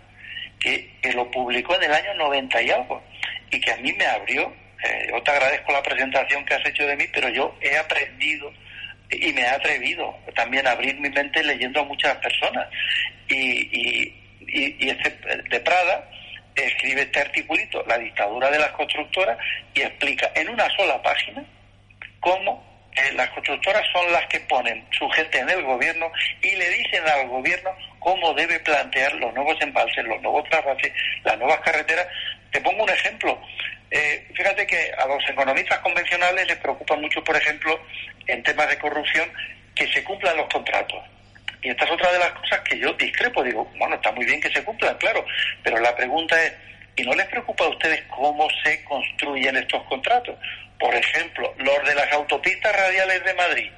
[0.60, 3.02] que, lo publicó en el año 90 y algo
[3.50, 4.54] y que a mí me abrió.
[4.84, 8.54] Eh, yo te agradezco la presentación que has hecho de mí, pero yo he aprendido
[9.10, 12.68] y me he atrevido también a abrir mi mente leyendo a muchas personas.
[13.28, 14.16] Y, y,
[14.48, 15.10] y, este
[15.50, 16.10] de Prada
[16.56, 19.38] escribe este articulito, La dictadura de las constructoras,
[19.74, 21.44] y explica en una sola página
[22.20, 22.77] cómo
[23.16, 27.28] las constructoras son las que ponen su gente en el gobierno y le dicen al
[27.28, 30.92] gobierno cómo debe plantear los nuevos embalses, los nuevos trasvases,
[31.24, 32.08] las nuevas carreteras.
[32.52, 33.40] Te pongo un ejemplo.
[33.92, 37.80] Eh, fíjate que a los economistas convencionales les preocupa mucho, por ejemplo,
[38.28, 39.32] en temas de corrupción,
[39.76, 41.04] que se cumplan los contratos.
[41.62, 43.44] Y esta es otra de las cosas que yo discrepo.
[43.44, 45.26] Digo, bueno, está muy bien que se cumplan, claro,
[45.64, 46.54] pero la pregunta es,
[46.96, 50.36] ¿y no les preocupa a ustedes cómo se construyen estos contratos?
[50.80, 53.72] Por ejemplo, los de las autopistas radiales de Madrid.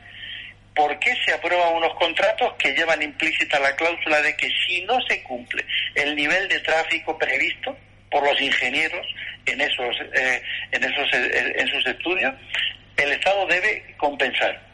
[0.76, 5.00] ¿Por qué se aprueban unos contratos que llevan implícita la cláusula de que si no
[5.02, 7.76] se cumple el nivel de tráfico previsto
[8.10, 9.06] por los ingenieros
[9.46, 12.34] en esos, eh, en esos eh, en sus estudios,
[12.98, 14.70] el Estado debe compensar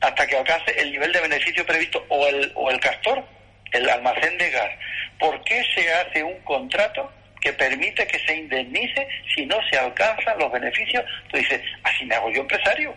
[0.00, 3.24] hasta que alcance el nivel de beneficio previsto o el, o el castor,
[3.72, 4.70] el almacén de gas.
[5.18, 7.10] ¿Por qué se hace un contrato
[7.46, 11.04] que permite que se indemnice si no se alcanzan los beneficios.
[11.30, 12.92] Tú dices, así me hago yo empresario.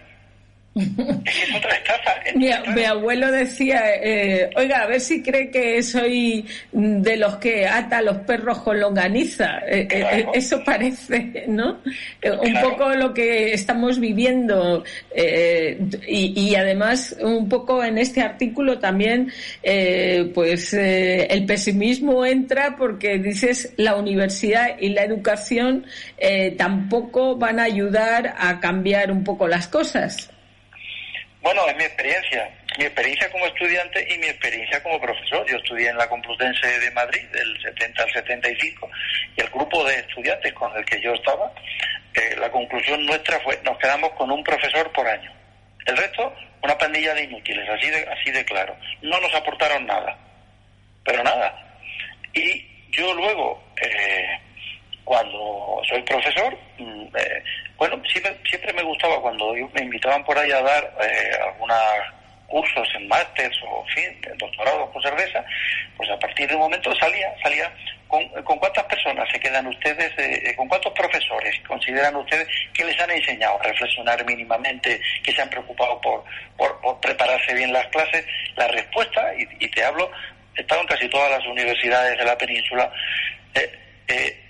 [0.75, 2.09] Es otra estafa.
[2.35, 7.97] Mi, abuelo decía, eh, oiga, a ver si cree que soy de los que ata
[7.97, 9.59] a los perros con longaniza.
[9.67, 11.79] Eh, eh, eso parece, ¿no?
[12.23, 14.83] Un poco lo que estamos viviendo.
[15.15, 19.31] Y, y, además, un poco en este artículo también,
[20.33, 25.85] pues el pesimismo entra porque dices la universidad y la educación
[26.57, 30.29] tampoco van a ayudar a cambiar un poco las cosas.
[31.41, 35.45] Bueno, es mi experiencia, mi experiencia como estudiante y mi experiencia como profesor.
[35.47, 38.89] Yo estudié en la Complutense de Madrid del 70 al 75
[39.37, 41.51] y el grupo de estudiantes con el que yo estaba,
[42.13, 45.31] eh, la conclusión nuestra fue nos quedamos con un profesor por año.
[45.85, 48.75] El resto, una pandilla de inútiles, así de, así de claro.
[49.01, 50.17] No nos aportaron nada,
[51.05, 51.79] pero nada.
[52.33, 54.39] Y yo luego, eh,
[55.09, 57.43] cuando soy profesor, mm, eh,
[57.77, 61.75] bueno, siempre, siempre me gustaba cuando me invitaban por ahí a dar eh, algunos
[62.45, 65.43] cursos en másters o, en fin, doctorados con cerveza,
[65.97, 67.73] pues a partir de un momento salía, salía
[68.07, 68.23] ¿con,
[68.59, 73.59] cuántas personas se quedan ustedes, eh, con cuántos profesores consideran ustedes que les han enseñado
[73.59, 76.23] a reflexionar mínimamente, que se han preocupado por,
[76.55, 78.23] por, prepararse bien las clases?
[78.55, 80.11] La respuesta, y, te hablo,
[80.55, 82.91] he estado en casi todas las universidades de la península,
[83.55, 83.71] eh,
[84.07, 84.48] eh,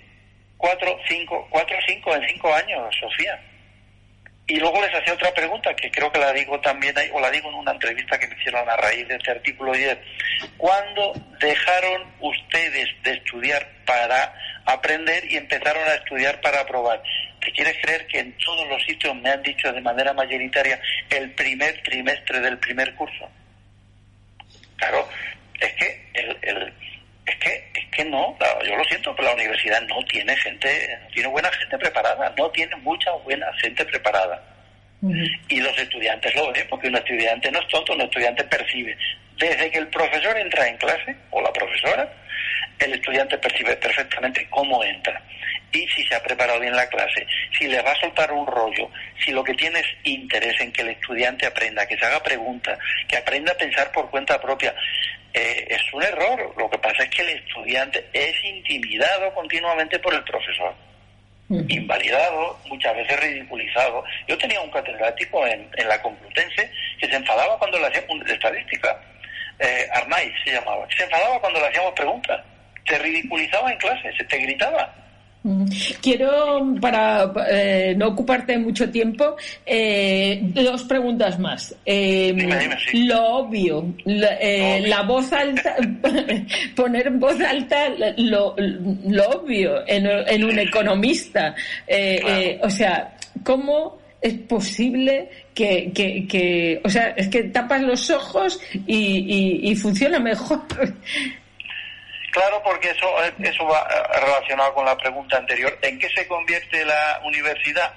[0.60, 3.40] cuatro, cinco, cuatro cinco en cinco años, Sofía.
[4.46, 7.48] Y luego les hacía otra pregunta que creo que la digo también, o la digo
[7.48, 10.02] en una entrevista que me hicieron a raíz de este artículo ayer.
[10.56, 14.34] ¿Cuándo dejaron ustedes de estudiar para
[14.66, 17.00] aprender y empezaron a estudiar para aprobar?
[17.40, 21.30] ¿Te quieres creer que en todos los sitios me han dicho de manera mayoritaria el
[21.34, 23.30] primer trimestre del primer curso?
[24.76, 25.08] Claro,
[25.60, 26.74] es que el, el
[27.26, 31.08] es que, es que no, yo lo siento, pero la universidad no tiene gente, no
[31.08, 34.42] tiene buena gente preparada, no tiene mucha buena gente preparada.
[35.48, 38.96] Y los estudiantes lo ven, porque un estudiante no es tonto, un estudiante percibe.
[39.38, 42.12] Desde que el profesor entra en clase, o la profesora,
[42.78, 45.22] el estudiante percibe perfectamente cómo entra
[45.72, 48.90] y si se ha preparado bien la clase, si le va a soltar un rollo,
[49.24, 52.78] si lo que tiene es interés en que el estudiante aprenda, que se haga preguntas,
[53.08, 54.74] que aprenda a pensar por cuenta propia,
[55.32, 56.54] eh, es un error.
[56.56, 60.74] Lo que pasa es que el estudiante es intimidado continuamente por el profesor,
[61.68, 64.04] invalidado, muchas veces ridiculizado.
[64.28, 69.00] Yo tenía un catedrático en, la Complutense que se enfadaba cuando le hacíamos estadística,
[69.58, 72.40] eh, Arnaiz se llamaba, se enfadaba cuando le hacíamos preguntas,
[72.86, 74.94] te ridiculizaba en clase, se te gritaba.
[76.02, 81.74] Quiero, para eh, no ocuparte mucho tiempo, eh, dos preguntas más.
[81.86, 82.34] Eh,
[82.92, 85.76] lo obvio, la, voz alta,
[86.76, 87.88] poner en voz alta
[88.18, 88.54] lo,
[89.28, 91.54] obvio en, un economista.
[92.62, 99.60] o sea, ¿cómo es posible que, que, o sea, es que tapas los ojos y,
[99.62, 100.60] y funciona mejor?
[102.30, 103.08] Claro, porque eso,
[103.42, 105.76] eso va eh, relacionado con la pregunta anterior.
[105.82, 107.92] ¿En qué se convierte la universidad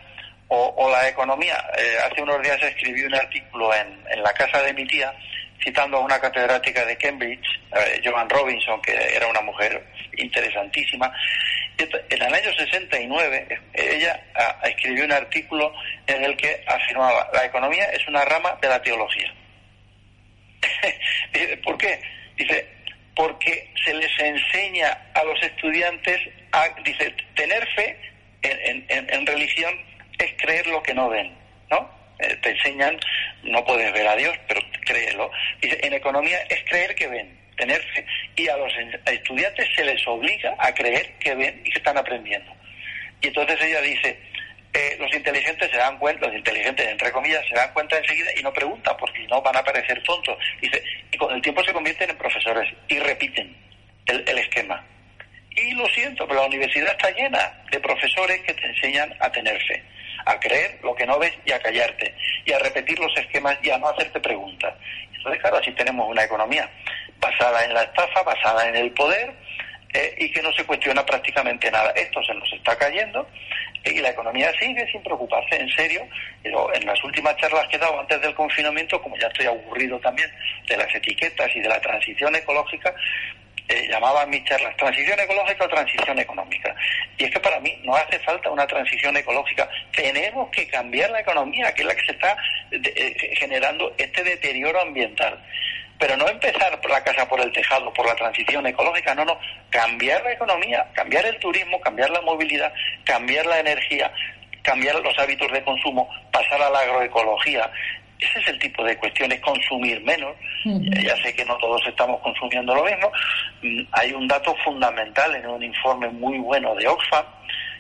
[0.48, 1.64] o, la economía?
[1.78, 5.14] Eh, hace unos días escribí un artículo en, en, la casa de mi tía
[5.64, 9.86] citando a una catedrática de Cambridge, eh, Joan Robinson, que era una mujer
[10.18, 11.12] interesantísima.
[11.78, 15.74] En el año 69 ella ah, escribió un artículo
[16.06, 19.34] en el que afirmaba la economía es una rama de la teología.
[21.64, 22.00] ¿Por qué?
[22.36, 22.68] Dice,
[23.16, 26.20] porque se les enseña a los estudiantes
[26.52, 27.98] a, dice, tener fe
[28.42, 29.74] en, religión
[30.20, 31.32] es creer lo que no ven,
[31.70, 31.90] ¿no?
[32.20, 33.00] Eh, te enseñan,
[33.44, 35.32] no puedes ver a Dios, pero créelo.
[35.62, 38.06] Dice, en economía es creer que ven, tener fe.
[38.36, 38.72] Y a los
[39.06, 42.52] estudiantes se les obliga a creer que ven y que están aprendiendo.
[43.22, 44.20] Y entonces ella dice,
[44.74, 48.42] eh, los inteligentes se dan cuenta, los inteligentes entre comillas, se dan cuenta enseguida y
[48.42, 50.38] no preguntan porque no van a parecer tontos.
[50.62, 53.56] Dice, y con el tiempo se convierten en profesores y repiten
[54.08, 54.84] el, el esquema.
[55.56, 59.62] Y lo siento, pero la universidad está llena de profesores que te enseñan a tener
[59.62, 59.84] fe,
[60.26, 63.70] a creer lo que no ves y a callarte, y a repetir los esquemas y
[63.70, 64.74] a no hacerte preguntas.
[65.14, 66.68] Entonces, claro, así tenemos una economía
[67.20, 69.32] basada en la estafa, basada en el poder,
[69.94, 71.92] eh, y que no se cuestiona prácticamente nada.
[71.92, 73.28] Esto se nos está cayendo
[73.86, 76.08] y la economía sigue sin preocuparse en serio.
[76.42, 80.00] Pero en las últimas charlas que he dado antes del confinamiento, como ya estoy aburrido
[80.00, 80.32] también
[80.68, 82.94] de las etiquetas y de la transición ecológica,
[83.70, 86.76] eh, llamaban mis charlas transición ecológica o transición económica.
[87.18, 89.70] Y es que para mí no hace falta una transición ecológica.
[89.96, 92.36] Tenemos que cambiar la economía, que es la que se está
[92.72, 95.40] eh, generando este deterioro ambiental
[96.00, 99.38] pero no empezar por la casa por el tejado, por la transición ecológica, no, no,
[99.70, 102.74] cambiar la economía, cambiar el turismo, cambiar la movilidad,
[103.06, 104.12] cambiar la energía,
[104.62, 107.70] cambiar los hábitos de consumo, pasar a la agroecología.
[108.20, 110.36] Ese es el tipo de cuestiones, consumir menos.
[111.04, 113.12] Ya sé que no todos estamos consumiendo lo mismo.
[113.62, 117.26] Mm, hay un dato fundamental en un informe muy bueno de Oxfam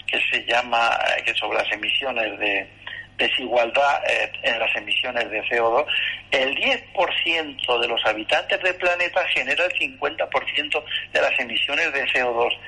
[0.05, 2.67] que se llama, eh, que sobre las emisiones de,
[3.17, 5.85] desigualdad eh, en las emisiones de CO2,
[6.31, 10.83] el 10% de los habitantes del planeta genera el 50%
[11.13, 12.59] de las emisiones de CO2.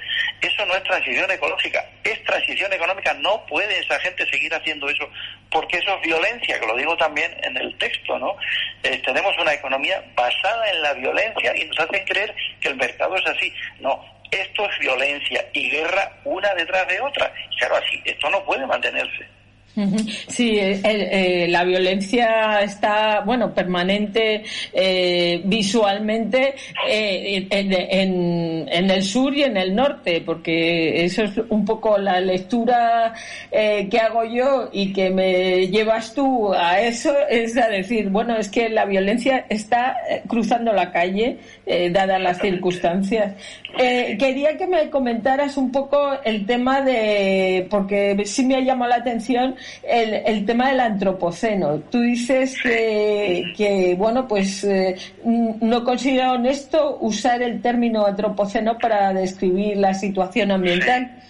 [0.42, 3.14] Eso no es transición ecológica, es transición económica.
[3.16, 5.10] No puede esa gente seguir haciendo eso,
[5.52, 8.36] porque eso es violencia, que lo digo también en el texto, ¿no?
[8.84, 13.16] Eh, tenemos una economía basada en la violencia y nos hacen creer que el mercado
[13.16, 13.52] es así.
[13.80, 17.32] No, esto es violencia y guerra una detrás de otra.
[17.58, 19.35] claro, así, esto no puede mantenerse.
[20.28, 26.56] Sí, eh, la violencia está, bueno, permanente eh, visualmente
[26.88, 33.14] eh, en, el sur y en el norte, porque eso es un poco la lectura
[33.52, 38.50] que hago yo y que me llevas tú a eso, es a decir, bueno, es
[38.50, 39.96] que la violencia está
[40.28, 43.34] cruzando la calle, dadas las circunstancias.
[43.76, 48.98] quería que me comentaras un poco el tema de, porque sí me ha llamado la
[48.98, 51.80] atención, el, tema del antropoceno.
[51.92, 59.78] Tú dices que, bueno, pues eh, no considera honesto usar el término antropoceno para describir
[59.78, 61.22] la situación ambiental.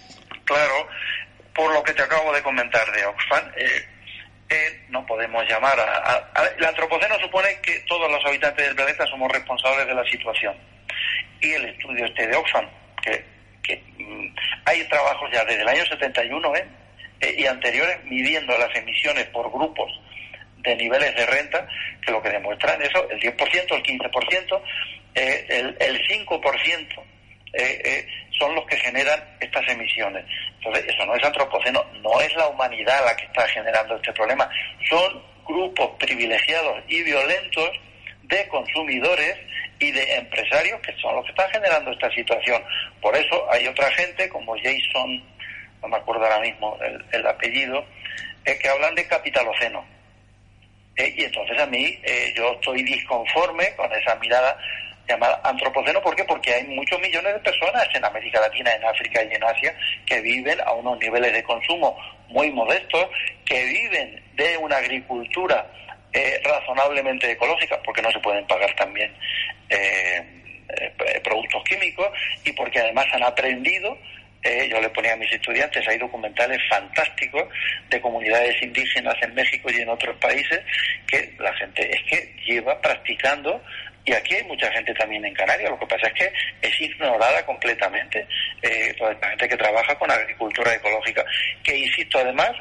[0.44, 0.74] claro,
[1.54, 3.95] por lo que te acabo de comentar de Oxfam, eh,
[4.48, 9.30] eh, no podemos llamar a, El antropoceno supone que todos los habitantes del planeta somos
[9.32, 10.56] responsables de la situación.
[11.40, 12.68] Y el estudio este de Oxfam,
[13.02, 13.24] que,
[13.62, 14.34] que mm,
[14.64, 16.66] hay trabajos ya desde el año 71, ¿eh?
[17.20, 19.90] Eh, y anteriores midiendo las emisiones por grupos
[20.58, 21.66] de niveles de renta,
[22.04, 24.62] que lo que demuestran eso, el 10%, el 15%,
[25.14, 27.02] eh, el, el 5%
[27.56, 30.24] eh, eh, son los que generan estas emisiones.
[30.58, 34.48] Entonces, eso no es antropoceno, no es la humanidad la que está generando este problema,
[34.88, 37.70] son grupos privilegiados y violentos
[38.24, 39.36] de consumidores
[39.78, 42.62] y de empresarios que son los que están generando esta situación.
[43.00, 45.22] Por eso hay otra gente como Jason
[45.82, 46.78] no me acuerdo ahora mismo
[47.12, 47.84] el, apellido,
[48.44, 49.84] es que hablan de capitaloceno.
[50.96, 54.58] Eh, y entonces a mí eh, yo estoy disconforme con esa mirada
[55.08, 56.00] llamada antropoceno.
[56.02, 56.24] ¿Por qué?
[56.24, 60.20] Porque hay muchos millones de personas en América Latina, en África y en Asia que
[60.20, 61.96] viven a unos niveles de consumo
[62.28, 63.06] muy modestos,
[63.44, 65.66] que viven de una agricultura
[66.12, 69.12] eh, razonablemente ecológica, porque no se pueden pagar también
[71.22, 72.08] productos químicos
[72.44, 73.96] y porque además han aprendido
[74.46, 77.42] eh, yo le ponía a mis estudiantes, hay documentales fantásticos
[77.90, 80.60] de comunidades indígenas en México y en otros países
[81.08, 83.60] que la gente es que lleva practicando
[84.06, 86.32] y aquí hay mucha gente también en Canarias, lo que pasa es que
[86.62, 88.24] es ignorada completamente
[88.62, 91.24] eh, esta gente que trabaja con agricultura ecológica,
[91.64, 92.52] que insisto además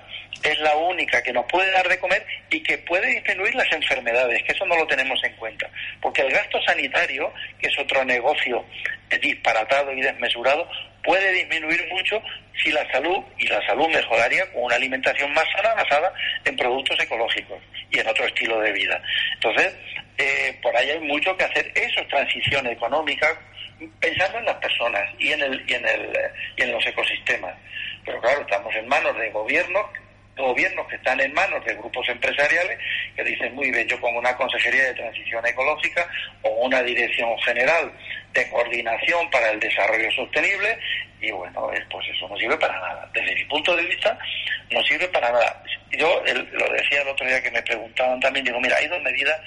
[0.44, 4.42] es la única que nos puede dar de comer y que puede disminuir las enfermedades,
[4.44, 5.70] que eso no lo tenemos en cuenta,
[6.02, 8.66] porque el gasto sanitario, que es otro negocio
[9.22, 10.68] disparatado y desmesurado,
[11.04, 12.22] puede disminuir mucho
[12.64, 16.12] si la salud, y la salud mejoraría con una alimentación más sana basada
[16.44, 19.02] en productos ecológicos y en otro estilo de vida.
[19.36, 19.76] Entonces,
[20.18, 21.72] eh, por ahí hay mucho que hacer.
[21.76, 23.40] Eso es transición económica,
[24.00, 26.14] pensando en las personas y en, el, y, en el,
[26.58, 27.56] y en los ecosistemas.
[28.06, 29.86] Pero claro, estamos en manos de gobiernos
[30.38, 32.78] gobiernos que están en manos de grupos empresariales
[33.16, 36.08] que dicen muy bien, yo pongo una consejería de transición ecológica
[36.42, 37.92] o una dirección general
[38.34, 40.78] de coordinación para el desarrollo sostenible
[41.22, 43.10] y bueno, pues eso no sirve para nada.
[43.14, 44.18] Desde mi punto de vista,
[44.70, 45.64] no sirve para nada.
[45.92, 49.40] Yo lo decía el otro día que me preguntaban también, digo, mira, hay dos medidas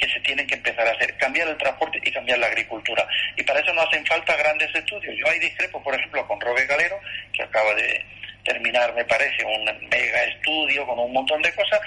[0.00, 3.06] que se tienen que empezar a hacer, cambiar el transporte y cambiar la agricultura.
[3.36, 5.14] Y para eso no hacen falta grandes estudios.
[5.16, 6.98] Yo ahí discrepo, por ejemplo, con Robe Galero,
[7.32, 8.04] que acaba de
[8.44, 11.80] terminar, me parece, un mega estudio con un montón de cosas,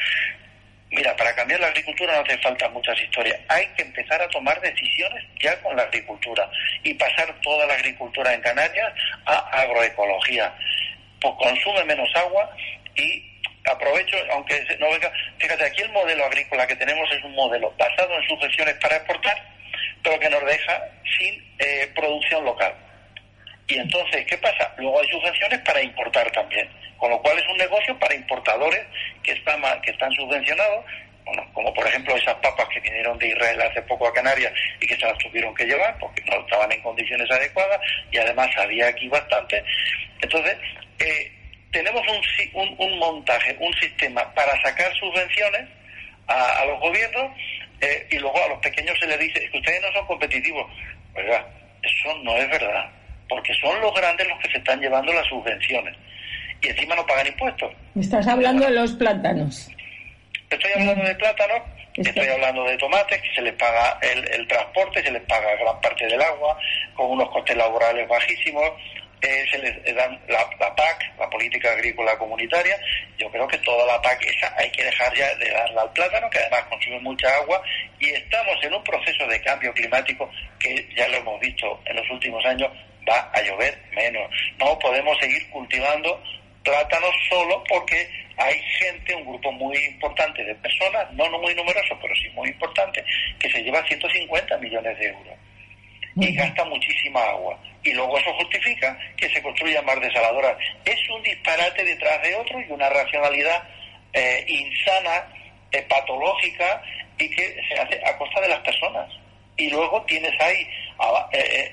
[0.96, 3.40] Mira, para cambiar la agricultura no hace falta muchas historias.
[3.48, 6.48] Hay que empezar a tomar decisiones ya con la agricultura
[6.84, 8.94] y pasar toda la agricultura en Canarias
[9.26, 10.54] a agroecología.
[11.20, 12.56] Pues consume menos agua
[12.96, 13.33] y
[13.70, 18.14] aprovecho, aunque no venga, fíjate, aquí el modelo agrícola que tenemos es un modelo basado
[18.14, 19.38] en subvenciones para exportar,
[20.04, 20.84] pero que nos deja
[21.18, 22.74] sin eh, producción local.
[23.68, 24.74] Y entonces, ¿qué pasa?
[24.78, 26.70] Luego hay subvenciones para importar también
[27.04, 28.80] con lo cual es un negocio para importadores
[29.24, 30.86] que están, que están subvencionados,
[31.52, 34.96] como por ejemplo esas papas que vinieron de Israel hace poco a Canarias y que
[34.96, 39.10] se las tuvieron que llevar porque no estaban en condiciones adecuadas y además había aquí
[39.10, 39.62] bastante.
[40.22, 40.58] Entonces,
[41.00, 41.30] eh,
[41.74, 42.02] tenemos
[42.54, 45.68] un, un, montaje, un sistema para sacar subvenciones
[46.28, 47.32] a, los gobiernos
[47.82, 50.72] eh, y luego a los pequeños se les dice que ustedes no son competitivos.
[51.16, 51.46] Oiga,
[51.82, 52.90] eso no es verdad,
[53.28, 55.98] porque son los grandes los que se están llevando las subvenciones
[56.62, 57.72] y encima no pagan impuestos.
[58.00, 59.70] Estás hablando de los plátanos.
[60.50, 61.62] Estoy hablando de plátanos,
[61.96, 66.06] estoy hablando de tomates, que se les paga el, transporte, se les paga gran parte
[66.06, 66.58] del agua,
[66.94, 68.72] con unos costes laborales bajísimos,
[69.24, 72.78] eh, se les dan la, PAC, la Política Agrícola Comunitaria.
[73.18, 76.30] Yo creo que toda la PAC esa hay que dejar ya de darla al plátano,
[76.30, 77.62] que además consume mucha agua,
[78.00, 82.10] y estamos en un proceso de cambio climático que ya lo hemos visto en los
[82.10, 82.70] últimos años,
[83.10, 84.30] va a llover menos.
[84.60, 86.22] No podemos seguir cultivando
[86.64, 91.98] plátanos solo porque hay gente, un grupo muy importante de personas, no, no muy numeroso,
[92.02, 93.04] pero sí muy importante,
[93.40, 95.38] que se lleva 150 millones de euros
[96.16, 97.58] y gasta muchísima agua.
[97.84, 100.58] Y luego eso justifica que se construyan más desaladoras.
[100.86, 103.64] Es un disparate detrás de otro y una racionalidad
[104.14, 105.28] eh, insana,
[105.72, 106.82] eh, patológica
[107.18, 109.10] y que se hace a costa de las personas.
[109.58, 110.68] Y luego tienes ahí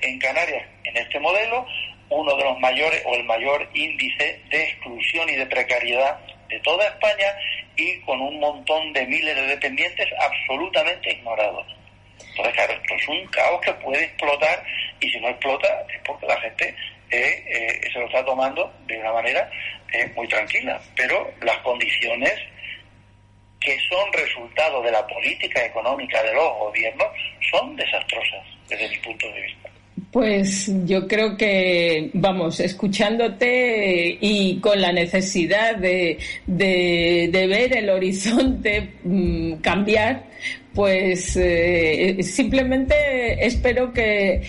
[0.01, 1.65] en Canarias, en este modelo,
[2.11, 6.85] uno de los mayores o el mayor índice de exclusión y de precariedad de toda
[6.85, 7.33] España
[7.77, 11.65] y con un montón de miles de dependientes absolutamente ignorados.
[12.41, 14.63] Entonces, claro, esto es un caos que puede explotar
[14.99, 16.75] y si no explota es porque la gente
[17.11, 19.49] eh, eh, se lo está tomando de una manera
[19.93, 20.81] eh, muy tranquila.
[20.95, 22.33] Pero las condiciones
[23.59, 27.07] que son resultado de la política económica de los gobiernos
[27.51, 29.69] son desastrosas desde mi punto de vista.
[30.11, 36.17] Pues yo creo que, vamos, escuchándote y con la necesidad de,
[36.47, 40.23] de, ver el horizonte mm, cambiar,
[40.73, 44.41] pues eh, simplemente espero que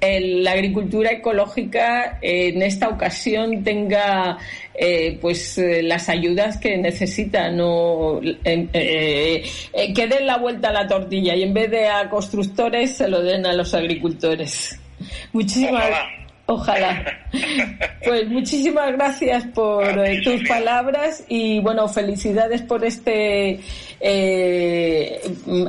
[0.00, 4.36] la agricultura ecológica en esta ocasión tenga
[4.74, 9.42] eh, pues eh, las ayudas que necesita no que
[9.82, 13.46] den la vuelta a la tortilla y en vez de a constructores se lo den
[13.46, 14.78] a los agricultores.
[15.32, 15.88] Muchísimas
[16.50, 17.04] Ojalá.
[18.04, 23.60] Pues muchísimas gracias por eh, tus palabras y bueno, felicidades por este
[24.00, 25.20] eh,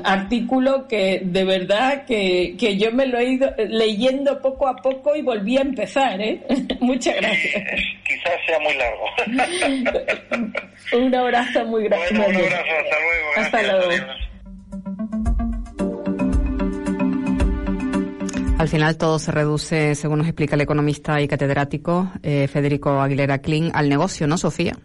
[0.04, 5.16] artículo que de verdad que, que, yo me lo he ido leyendo poco a poco
[5.16, 6.20] y volví a empezar.
[6.20, 6.42] ¿eh?
[6.80, 7.64] Muchas gracias.
[8.04, 9.06] Quizás sea muy largo.
[11.06, 12.08] un abrazo muy grande.
[12.10, 13.30] un abrazo, hasta luego.
[13.36, 14.31] Hasta luego.
[18.62, 23.40] Al final todo se reduce, según nos explica el economista y catedrático eh, Federico Aguilera
[23.40, 24.78] Kling, al negocio, ¿no, Sofía?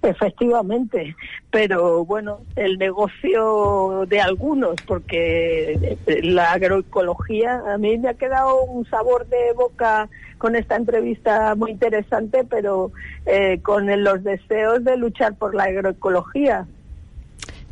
[0.00, 1.16] Efectivamente,
[1.50, 8.62] pero bueno, el negocio de algunos, porque eh, la agroecología a mí me ha quedado
[8.62, 10.08] un sabor de boca
[10.38, 12.92] con esta entrevista muy interesante, pero
[13.26, 16.68] eh, con los deseos de luchar por la agroecología.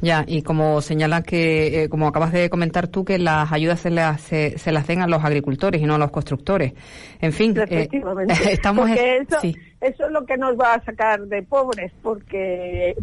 [0.03, 3.91] Ya, y como señala que, eh, como acabas de comentar tú, que las ayudas se
[3.91, 6.75] las, se, las den a los agricultores y no a los constructores.
[7.21, 7.89] En fin, eh,
[8.51, 8.91] estamos...
[8.91, 9.39] eso,
[9.81, 12.95] eso es lo que nos va a sacar de pobres, porque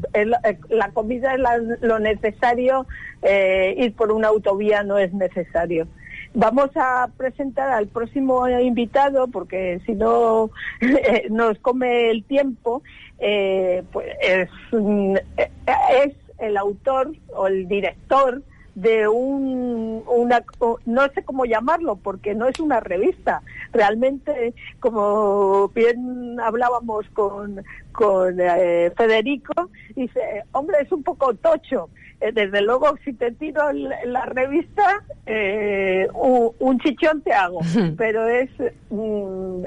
[0.69, 2.85] la comida es lo necesario,
[3.23, 5.87] eh, ir por una autovía no es necesario.
[6.35, 10.51] Vamos a presentar al próximo invitado, porque si no
[11.31, 12.83] nos come el tiempo,
[13.17, 18.41] pues es, es el autor o el director
[18.75, 20.43] de un, una,
[20.85, 23.41] no sé cómo llamarlo, porque no es una revista.
[23.71, 31.89] Realmente, como bien hablábamos con, con eh, Federico, dice, hombre, es un poco tocho.
[32.19, 37.59] Eh, desde luego, si te tiro la, revista, eh, un, chichón te hago,
[37.97, 38.49] pero es
[38.89, 39.63] mm,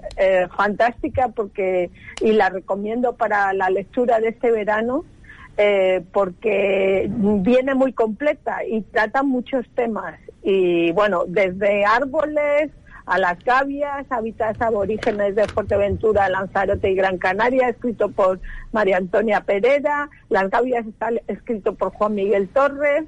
[0.57, 1.91] fantástica porque,
[2.21, 5.05] y la recomiendo para la lectura de este verano,
[5.57, 10.19] eh, porque viene muy completa y trata muchos temas.
[10.43, 12.71] Y bueno, desde árboles
[13.07, 18.41] a las gavias, hábitats aborígenes de Fuerteventura, Lanzarote y Gran Canaria, escrito por
[18.73, 20.11] María Antonia Pereda.
[20.29, 23.05] Las gavias está escrito por Juan Miguel Torres.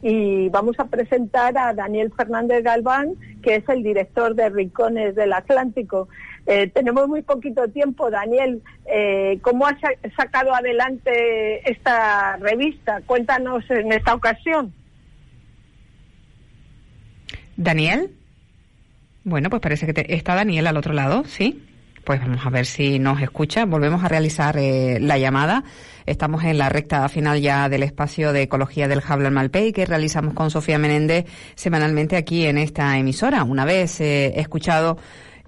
[0.00, 5.32] Y vamos a presentar a Daniel Fernández Galván, que es el director de Rincones del
[5.32, 6.08] Atlántico.
[6.50, 8.62] Eh, tenemos muy poquito tiempo, Daniel.
[8.86, 9.76] Eh, ¿Cómo has
[10.16, 13.02] sacado adelante esta revista?
[13.04, 14.72] Cuéntanos en esta ocasión.
[17.54, 18.12] Daniel.
[19.24, 21.62] Bueno, pues parece que está Daniel al otro lado, ¿sí?
[22.04, 23.66] Pues vamos a ver si nos escucha.
[23.66, 25.64] Volvemos a realizar eh, la llamada.
[26.06, 30.32] Estamos en la recta final ya del espacio de ecología del Jablan Malpey que realizamos
[30.32, 31.26] con Sofía Menéndez
[31.56, 33.44] semanalmente aquí en esta emisora.
[33.44, 34.96] Una vez eh, escuchado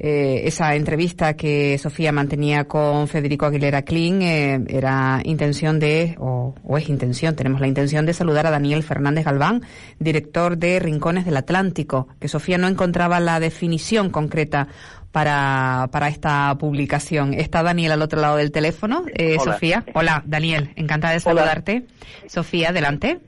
[0.03, 6.55] eh, esa entrevista que Sofía mantenía con Federico Aguilera Kling eh, era intención de, o,
[6.78, 9.61] es intención, tenemos la intención de saludar a Daniel Fernández Galván,
[9.98, 14.68] director de Rincones del Atlántico, que Sofía no encontraba la definición concreta
[15.12, 17.34] para, para esta publicación.
[17.34, 19.05] Está Daniel al otro lado del teléfono.
[19.14, 19.84] Eh, Sofía.
[19.92, 20.72] Hola, Daniel.
[20.76, 21.86] Encantada de saludarte.
[22.26, 23.20] Sofía, adelante.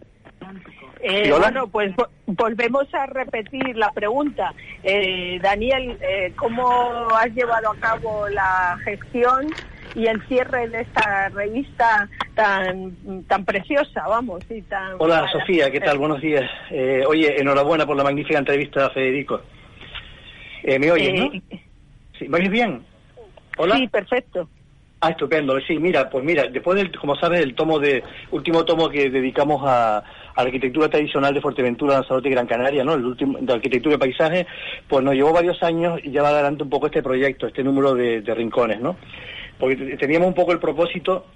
[1.03, 1.93] Eh, bueno, pues
[2.27, 4.55] volvemos a repetir la pregunta.
[4.85, 9.49] Eh, Daniel, eh, ¿cómo has llevado a cabo la gestión
[9.97, 14.95] y el cierre de esta revista tan tan preciosa, vamos, y tan...
[14.99, 15.99] Hola, Sofía, ¿qué tal?
[15.99, 16.49] Buenos días.
[16.71, 19.41] Eh, oye, enhorabuena por la magnífica entrevista, Federico.
[20.65, 21.31] ¿Me oyes, no?
[22.17, 22.29] ¿Sí?
[22.29, 22.85] ¿Me oyes bien?
[23.59, 23.77] ¿Hola?
[23.77, 24.49] Sí, perfecto.
[25.01, 25.61] Ah, estupendo.
[25.67, 29.61] Sí, mira, pues mira, después del, como sabes, el tomo de último tomo que dedicamos
[29.67, 30.05] a,
[30.37, 32.95] la arquitectura tradicional de Fuerteventura, Lanzarote y Gran Canaria, ¿no?
[32.95, 34.47] El último de arquitectura y paisaje,
[34.89, 37.95] pues nos llevó varios años y ya va adelante un poco este proyecto, este número
[37.95, 38.97] de, rincones, ¿no?
[39.59, 41.27] Porque teníamos un poco el propósito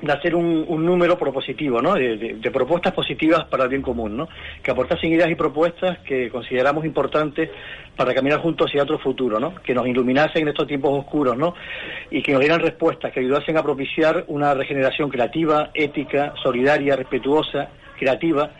[0.00, 1.94] de hacer un, número propositivo, ¿no?
[1.94, 4.28] De, propuestas positivas para el bien común, ¿no?
[4.62, 7.50] Que aportasen ideas y propuestas que consideramos importantes
[7.96, 9.54] para caminar juntos hacia otro futuro, ¿no?
[9.56, 11.54] Que nos iluminasen en estos tiempos oscuros, ¿no?
[12.10, 17.68] Y que nos dieran respuestas que ayudasen a propiciar una regeneración creativa, ética, solidaria, respetuosa,
[18.00, 18.50] creativa,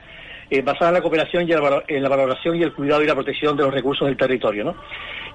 [0.51, 3.57] eh, basada en la cooperación y en la valoración y el cuidado y la protección
[3.57, 4.77] de los recursos del territorio, ¿no?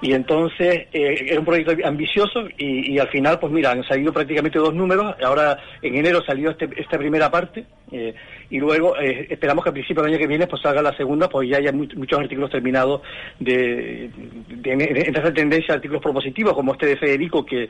[0.00, 4.58] Y entonces eh, era un proyecto ambicioso y, al final, pues mira, han salido prácticamente
[4.58, 5.14] dos números.
[5.22, 8.14] Ahora en enero salió este, esta primera parte eh,
[8.50, 11.28] y luego eh, esperamos que a principios del año que viene pues salga la segunda,
[11.28, 13.00] pues ya haya muchos artículos terminados
[13.38, 14.10] de,
[14.48, 17.68] de, esa tendencia de artículos propositivos, como este de Federico, que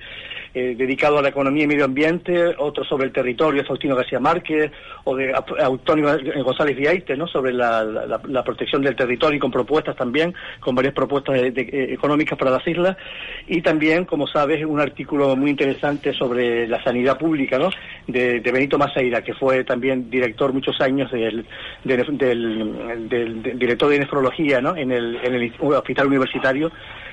[0.54, 4.72] dedicado a la economía y medio ambiente, otro sobre el territorio, Faustino García Márquez,
[5.04, 7.26] o de Antonio González Viaite, ¿no?
[7.36, 12.50] Sobre la, la, protección del territorio y con propuestas también, con varias propuestas económicas para
[12.50, 12.96] las islas,
[13.46, 17.68] y también, como sabes, un artículo muy interesante sobre la sanidad pública, ¿no?
[18.06, 21.46] de, Benito Maceira, que fue también director muchos años del,
[21.84, 24.74] del, director de nefrología ¿no?
[24.74, 26.72] en, el, en el hospital universitario,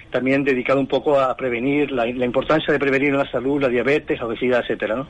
[0.10, 4.28] también dedicado un poco a prevenir, la, importancia de prevenir la salud, la diabetes, la
[4.28, 5.08] obesidad, etcétera, ¿no?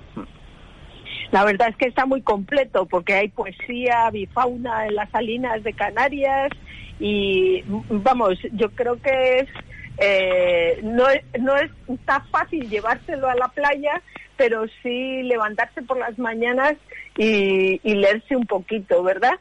[1.33, 5.73] La verdad es que está muy completo porque hay poesía, bifauna en las salinas de
[5.73, 6.51] Canarias
[6.99, 9.49] y vamos, yo creo que es
[9.97, 11.05] eh, no,
[11.39, 11.71] no es
[12.05, 13.99] tan fácil llevárselo a la playa,
[14.37, 16.75] pero sí levantarse por las mañanas
[17.17, 19.39] y, y leerse un poquito, ¿verdad?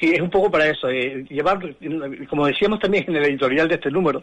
[0.00, 0.88] Sí, es un poco para eso.
[0.88, 1.58] Eh, llevar,
[2.28, 4.22] como decíamos también en el editorial de este número,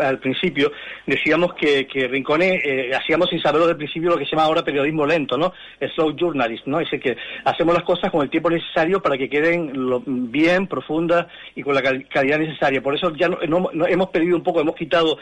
[0.00, 0.70] al principio,
[1.06, 5.06] decíamos que, Rincones eh, hacíamos sin saberlo del principio lo que se llama ahora periodismo
[5.06, 5.52] lento, ¿no?
[5.80, 6.80] El slow journalist, ¿no?
[6.80, 11.62] Es que hacemos las cosas con el tiempo necesario para que queden bien, profundas y
[11.62, 12.80] con la calidad necesaria.
[12.80, 15.18] Por eso ya no, hemos perdido un poco, hemos quitado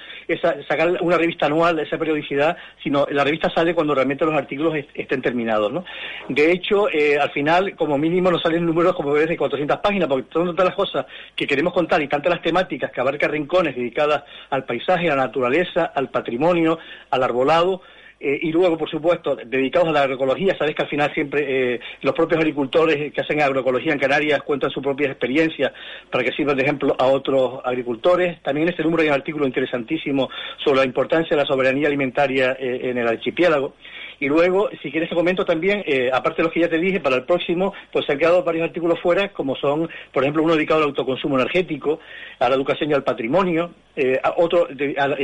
[0.68, 5.22] sacar una revista anual, esa periodicidad, sino la revista sale cuando realmente los artículos estén
[5.22, 5.84] terminados, ¿no?
[6.28, 10.32] De hecho, eh, al final, como mínimo, nos salen números como ves de 400 porque
[10.32, 14.24] son todas las cosas que queremos contar y tantas las temáticas que abarca rincones dedicadas
[14.51, 16.78] al paisaje, a la naturaleza, al patrimonio,
[17.11, 17.82] al arbolado,
[18.18, 21.80] eh, y luego, por supuesto, dedicados a la agroecología, sabes que al final siempre eh,
[22.01, 25.72] los propios agricultores que hacen agroecología en Canarias cuentan sus propias experiencias
[26.11, 28.43] para que sirvan de ejemplo a otros agricultores.
[28.43, 30.30] También en este número hay un artículo interesantísimo
[30.64, 33.74] sobre la importancia de la soberanía alimentaria eh, en el archipiélago.
[34.18, 37.00] Y luego, si quieres te comento también, eh, aparte de los que ya te dije,
[37.00, 40.54] para el próximo, pues se han quedado varios artículos fuera, como son, por ejemplo, uno
[40.54, 42.00] dedicado al autoconsumo energético,
[42.38, 44.68] a la educación y al patrimonio, eh, otro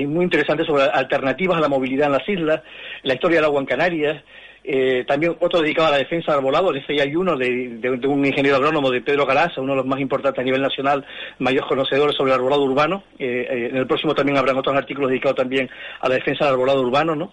[0.07, 2.63] muy interesante sobre alternativas a la movilidad en las islas,
[3.03, 4.23] la historia del agua en Canarias,
[4.65, 8.25] eh, también otro dedicado a la defensa del arbolado, ese ya hay uno de, un
[8.25, 11.05] ingeniero agrónomo de Pedro Calaza, uno de los más importantes a nivel nacional,
[11.39, 13.03] mayores conocedores sobre el arbolado urbano.
[13.19, 15.69] en el próximo también habrán otros artículos dedicados también
[16.01, 17.31] a la defensa del arbolado urbano, ¿no?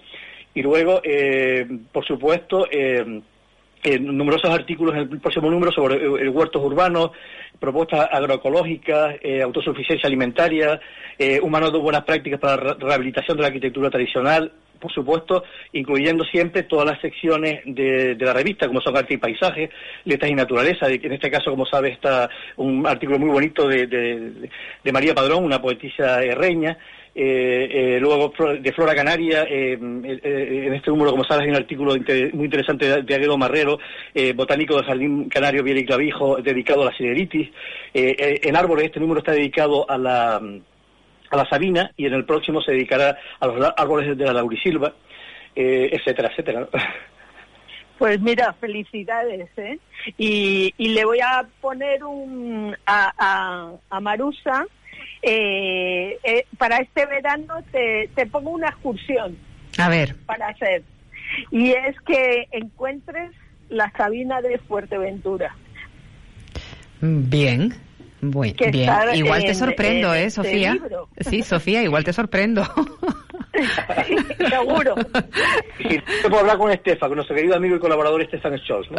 [0.60, 3.22] Y luego, eh, por supuesto, eh,
[4.02, 7.12] numerosos artículos en el próximo número sobre eh, huertos urbanos,
[7.58, 10.82] propuestas agroecológicas, autosuficiencia alimentaria,
[11.42, 14.52] un manual de buenas prácticas para la rehabilitación de la arquitectura tradicional,
[14.82, 19.70] por supuesto, incluyendo siempre todas las secciones de, la revista, como son arte y paisaje,
[20.04, 20.90] letras y naturaleza.
[20.90, 25.62] En este caso, como sabes, está un artículo muy bonito de, de María Padrón, una
[25.62, 26.78] poetisa herreña,
[27.16, 31.96] eh, eh, luego de Flora Canaria, eh, en este número, como sabes, hay un artículo
[32.34, 33.80] muy interesante de, Aguedo Marrero,
[34.36, 37.50] botánico del Jardín Canario Viera y Clavijo, dedicado a la sideritis.
[37.94, 42.62] en árboles, este número está dedicado a la, a la sabina y en el próximo
[42.62, 44.94] se dedicará a los árboles de la laurisilva,
[45.56, 46.70] etcétera, etcétera.
[47.98, 49.78] Pues mira, felicidades, ¿eh?
[50.18, 54.66] Y, le voy a poner un a, a, a Marusa
[55.22, 59.38] eh, eh, para este verano te, te pongo una excursión.
[59.78, 60.16] A ver.
[60.26, 60.84] Para hacer.
[61.52, 63.32] Y es que encuentres
[63.70, 65.56] la Sabina de Fuerteventura.
[67.02, 67.74] Bien.
[68.22, 68.90] Muy bien.
[69.14, 70.78] Igual te sorprendo, ¿eh, este Sofía?
[71.20, 72.64] Sí, Sofía, igual te sorprendo.
[74.50, 74.96] Seguro.
[75.78, 78.90] Sí, puedo hablar con Estefan, con nuestro querido amigo y colaborador Estefan Scholz.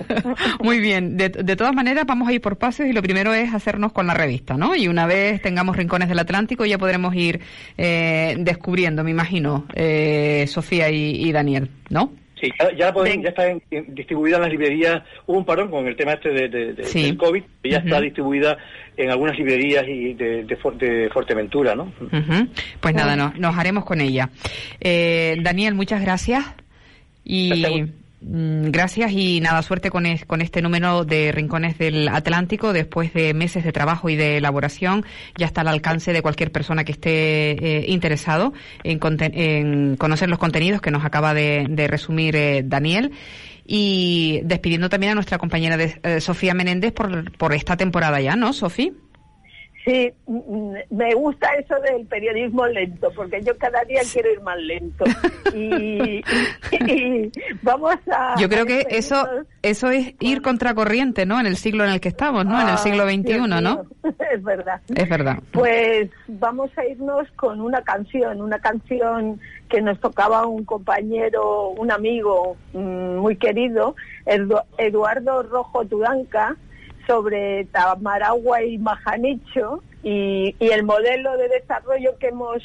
[0.62, 1.16] Muy bien.
[1.16, 4.06] De, de, todas maneras, vamos a ir por pasos y lo primero es hacernos con
[4.06, 4.74] la revista, ¿no?
[4.74, 7.40] Y una vez tengamos rincones del Atlántico ya podremos ir
[7.76, 12.12] eh, descubriendo, me imagino, eh, Sofía y Daniel, ¿no?
[12.42, 15.02] Sí, ya, ya, está distribuida en las librerías.
[15.26, 18.58] Hubo un parón con el tema este de, del COVID, ya está distribuida
[18.96, 20.58] en algunas librerías y de,
[21.12, 21.92] Fuerteventura, ¿no?
[22.80, 24.28] Pues nada, nos haremos con ella.
[24.80, 26.44] Eh, Daniel, muchas gracias.
[27.24, 27.92] Y mm,
[28.24, 32.72] gracias y nada, suerte con, con este número de Rincones del Atlántico.
[32.72, 35.04] Después de meses de trabajo y de elaboración,
[35.36, 38.52] ya está al alcance de cualquier persona que esté eh, interesado
[38.84, 43.12] en, en, conocer los contenidos que nos acaba de, resumir eh, Daniel.
[43.64, 48.36] Y despidiendo también a nuestra compañera de, eh, Sofía Menéndez por, por esta temporada ya,
[48.36, 48.92] ¿no, Sofía?
[49.84, 50.12] Sí,
[50.90, 55.04] me gusta eso del periodismo lento, porque yo cada día quiero ir más lento.
[55.54, 56.22] Y,
[57.62, 58.36] vamos a...
[58.40, 59.28] Yo creo que eso
[59.60, 61.38] eso es ir contracorriente, ¿no?
[61.38, 62.60] En el siglo en el que estamos, ¿no?
[62.60, 63.82] en el siglo XXI, ¿no?
[64.32, 64.80] Es verdad.
[64.94, 65.38] Es verdad.
[65.52, 71.92] Pues vamos a irnos con una canción, una canción que nos tocaba un compañero, un
[71.92, 73.94] amigo mm, muy querido,
[74.78, 76.56] Eduardo Rojo Tudanca,
[77.12, 82.62] sobre Tamaragua y Majanicho y, el modelo de desarrollo que hemos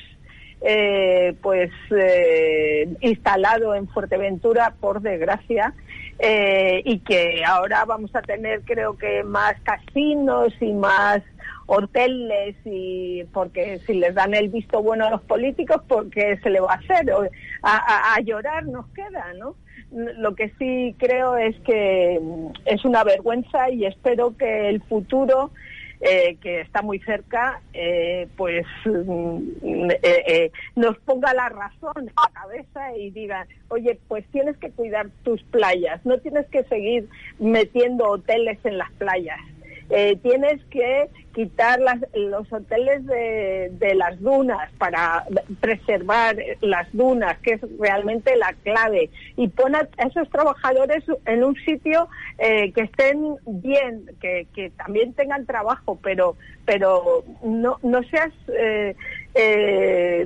[0.62, 5.74] eh, pues eh, instalado en Fuerteventura por desgracia
[6.20, 11.22] eh, y que ahora vamos a tener creo que más casinos y más
[11.66, 16.62] hoteles y porque si les dan el visto bueno a los políticos porque se le
[16.62, 17.12] va a hacer.
[17.64, 19.56] A llorar nos queda no
[19.92, 25.52] lo que sí creo es que mm, es una vergüenza y espero que el futuro
[26.00, 32.32] eh, que está muy cerca, eh, pues mm, eh, nos ponga la razón en la
[32.34, 37.10] cabeza y diga, oye, pues tienes que cuidar tus playas, no tienes que seguir
[37.40, 39.40] metiendo hoteles en las playas.
[39.88, 45.24] Tienes que quitar las, los hoteles de, las dunas para
[45.62, 51.54] preservar las dunas, que es realmente la clave, y pon a esos trabajadores en un
[51.58, 52.10] sitio
[52.40, 56.36] eh, que estén bien, que, también tengan trabajo, pero,
[56.66, 58.96] pero no, no seas, eh,
[59.36, 60.26] eh,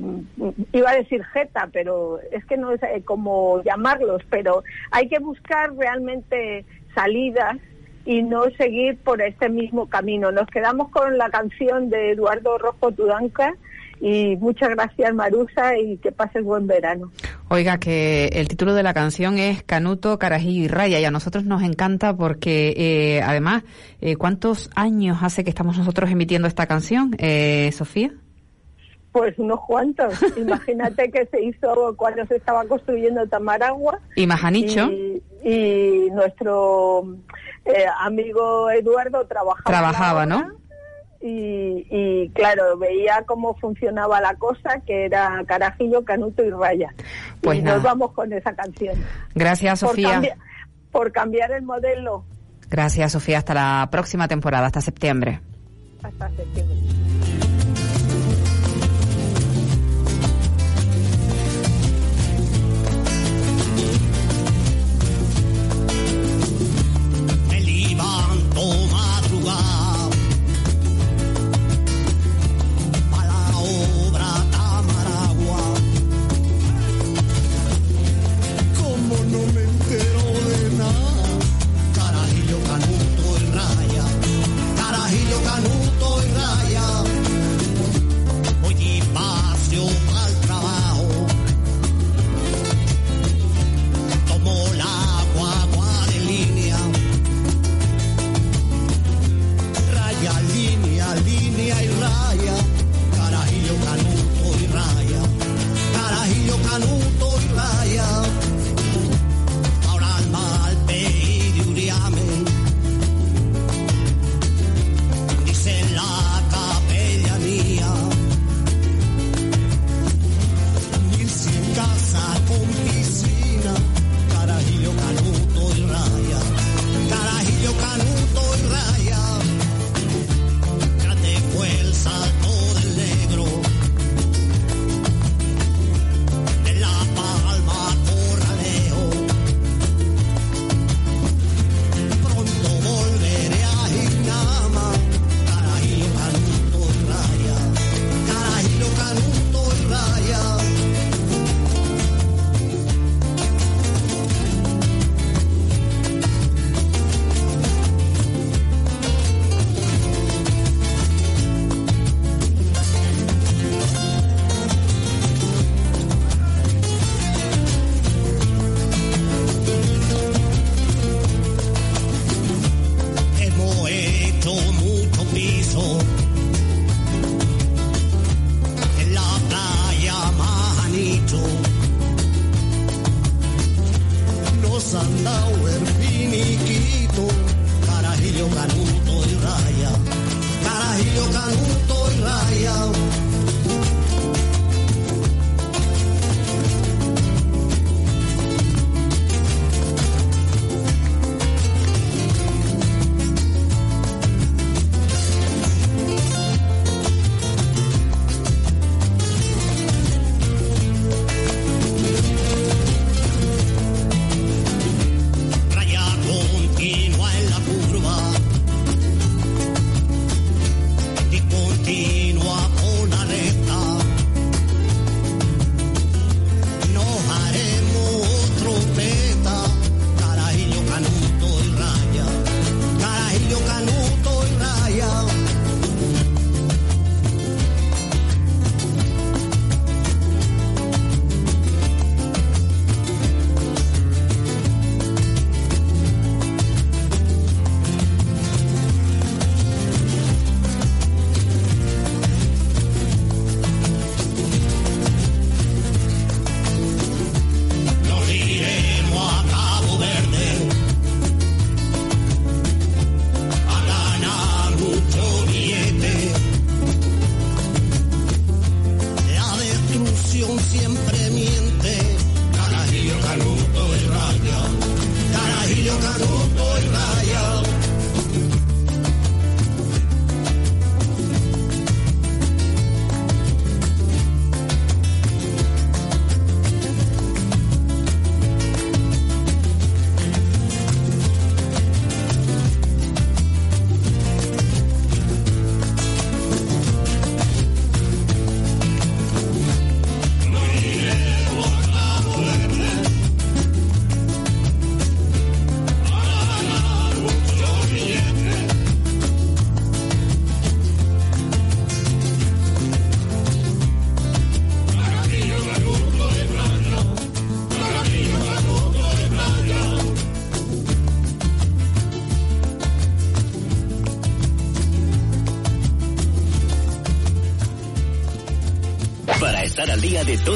[0.71, 5.75] iba a decir jeta, pero es que no es como llamarlos, pero hay que buscar
[5.75, 6.63] realmente
[6.95, 7.57] salidas
[8.05, 10.31] y no seguir por este mismo camino.
[10.31, 13.55] Nos quedamos con la canción de Eduardo Rojo Tudanca
[14.01, 17.11] y muchas gracias Marusa y que pases buen verano.
[17.49, 21.45] Oiga, que el título de la canción es Canuto, Carajillo y Raya y a nosotros
[21.45, 23.63] nos encanta porque eh, además,
[24.01, 28.11] eh, ¿cuántos años hace que estamos nosotros emitiendo esta canción, eh, Sofía?
[29.11, 30.13] Pues unos cuantos.
[30.37, 33.99] Imagínate que se hizo cuando se estaba construyendo Tamaragua.
[34.15, 34.89] Y Majanicho.
[35.43, 37.17] y nuestro
[37.65, 39.63] eh, amigo Eduardo trabajaba.
[39.65, 40.61] Trabajaba, ¿no?
[41.23, 46.93] Y, claro, veía cómo funcionaba la cosa, que era Carajillo, Canuto y Raya.
[47.41, 48.95] Pues y nos vamos con esa canción.
[49.35, 50.21] Gracias, Sofía.
[50.91, 52.25] por cambiar el modelo.
[52.69, 53.37] Gracias, Sofía.
[53.37, 55.41] Hasta la próxima temporada, hasta septiembre.
[56.01, 56.77] Hasta septiembre.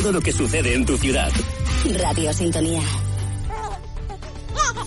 [0.06, 1.32] Todo lo que sucede en tu ciudad.
[1.97, 2.84] Radio Sintonía.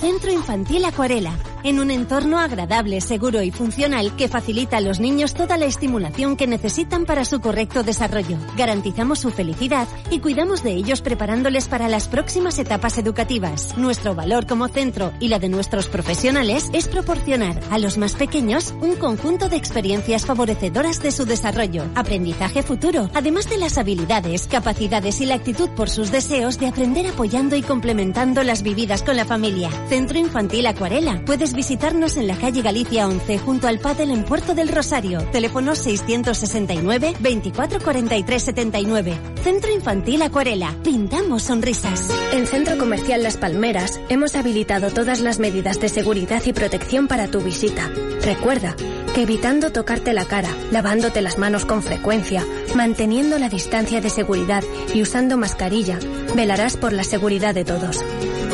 [0.01, 5.35] Centro Infantil Acuarela en un entorno agradable, seguro y funcional que facilita a los niños
[5.35, 8.39] toda la estimulación que necesitan para su correcto desarrollo.
[8.57, 13.77] Garantizamos su felicidad y cuidamos de ellos preparándoles para las próximas etapas educativas.
[13.77, 18.75] Nuestro valor como centro y la de nuestros profesionales es proporcionar a los más pequeños
[18.81, 25.21] un conjunto de experiencias favorecedoras de su desarrollo, aprendizaje futuro, además de las habilidades, capacidades
[25.21, 29.25] y la actitud por sus deseos de aprender apoyando y complementando las vividas con la
[29.25, 29.71] familia.
[29.89, 31.23] Centro Infantil Acuarela.
[31.49, 35.23] Puedes visitarnos en la calle Galicia 11 junto al Padel en Puerto del Rosario.
[35.31, 39.19] Teléfono 669 24 43 79.
[39.43, 40.77] Centro Infantil Acuarela.
[40.85, 42.11] Pintamos sonrisas.
[42.35, 47.29] En Centro Comercial Las Palmeras hemos habilitado todas las medidas de seguridad y protección para
[47.29, 47.91] tu visita.
[48.23, 48.77] Recuerda
[49.15, 52.45] que evitando tocarte la cara, lavándote las manos con frecuencia,
[52.75, 55.99] manteniendo la distancia de seguridad y usando mascarilla,
[56.37, 58.05] velarás por la seguridad de todos.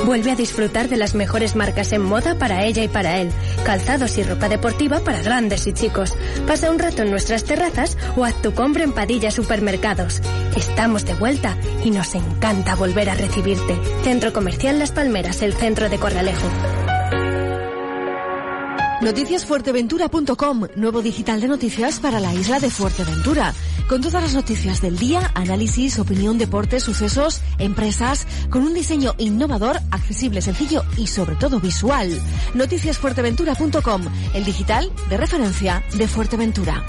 [0.04, 3.30] Vuelve a disfrutar de las mejores marcas en moda para ella y para él,
[3.64, 6.12] calzados y ropa deportiva para grandes y chicos.
[6.46, 10.20] Pasa un rato en nuestras terrazas o haz tu compra en Padilla Supermercados.
[10.56, 13.78] Estamos de vuelta y nos encanta volver a recibirte.
[14.02, 16.48] Centro Comercial Las Palmeras, el centro de Corralejo.
[19.04, 23.52] Noticiasfuerteventura.com, nuevo digital de noticias para la isla de Fuerteventura.
[23.86, 29.78] Con todas las noticias del día, análisis, opinión, deportes, sucesos, empresas, con un diseño innovador,
[29.90, 32.18] accesible, sencillo y sobre todo visual.
[32.54, 36.86] Noticiasfuerteventura.com, el digital de referencia de Fuerteventura.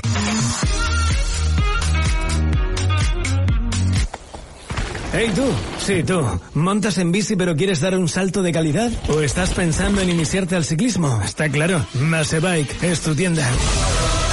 [5.17, 5.45] Hey tú,
[5.79, 6.21] sí tú,
[6.55, 8.91] ¿montas en bici pero quieres dar un salto de calidad?
[9.07, 11.21] ¿O estás pensando en iniciarte al ciclismo?
[11.23, 13.49] Está claro, Masebike es tu tienda.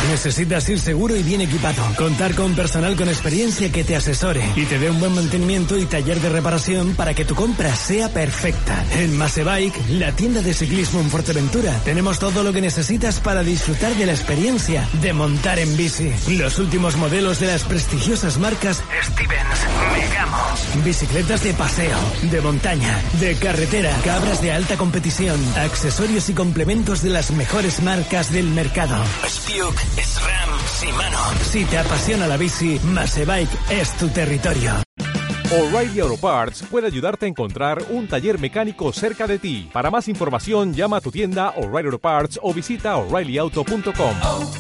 [0.09, 1.83] Necesitas ir seguro y bien equipado.
[1.97, 5.87] Contar con personal con experiencia que te asesore y te dé un buen mantenimiento y
[5.87, 8.85] taller de reparación para que tu compra sea perfecta.
[8.99, 13.95] En Masebike, la tienda de ciclismo en Fuerteventura, tenemos todo lo que necesitas para disfrutar
[13.95, 16.13] de la experiencia de montar en bici.
[16.29, 20.85] Los últimos modelos de las prestigiosas marcas Stevens, Megamo.
[20.85, 21.99] Bicicletas de paseo,
[22.31, 28.33] de montaña, de carretera, cabras de alta competición, accesorios y complementos de las mejores marcas
[28.33, 28.97] del mercado
[29.97, 31.19] es Ram Simano.
[31.43, 34.75] Si te apasiona la bici, Masebike es tu territorio.
[35.51, 39.69] O'Reilly Auto Parts puede ayudarte a encontrar un taller mecánico cerca de ti.
[39.73, 44.17] Para más información, llama a tu tienda O'Reilly Auto Parts o visita oreillyauto.com.
[44.23, 44.51] Oh,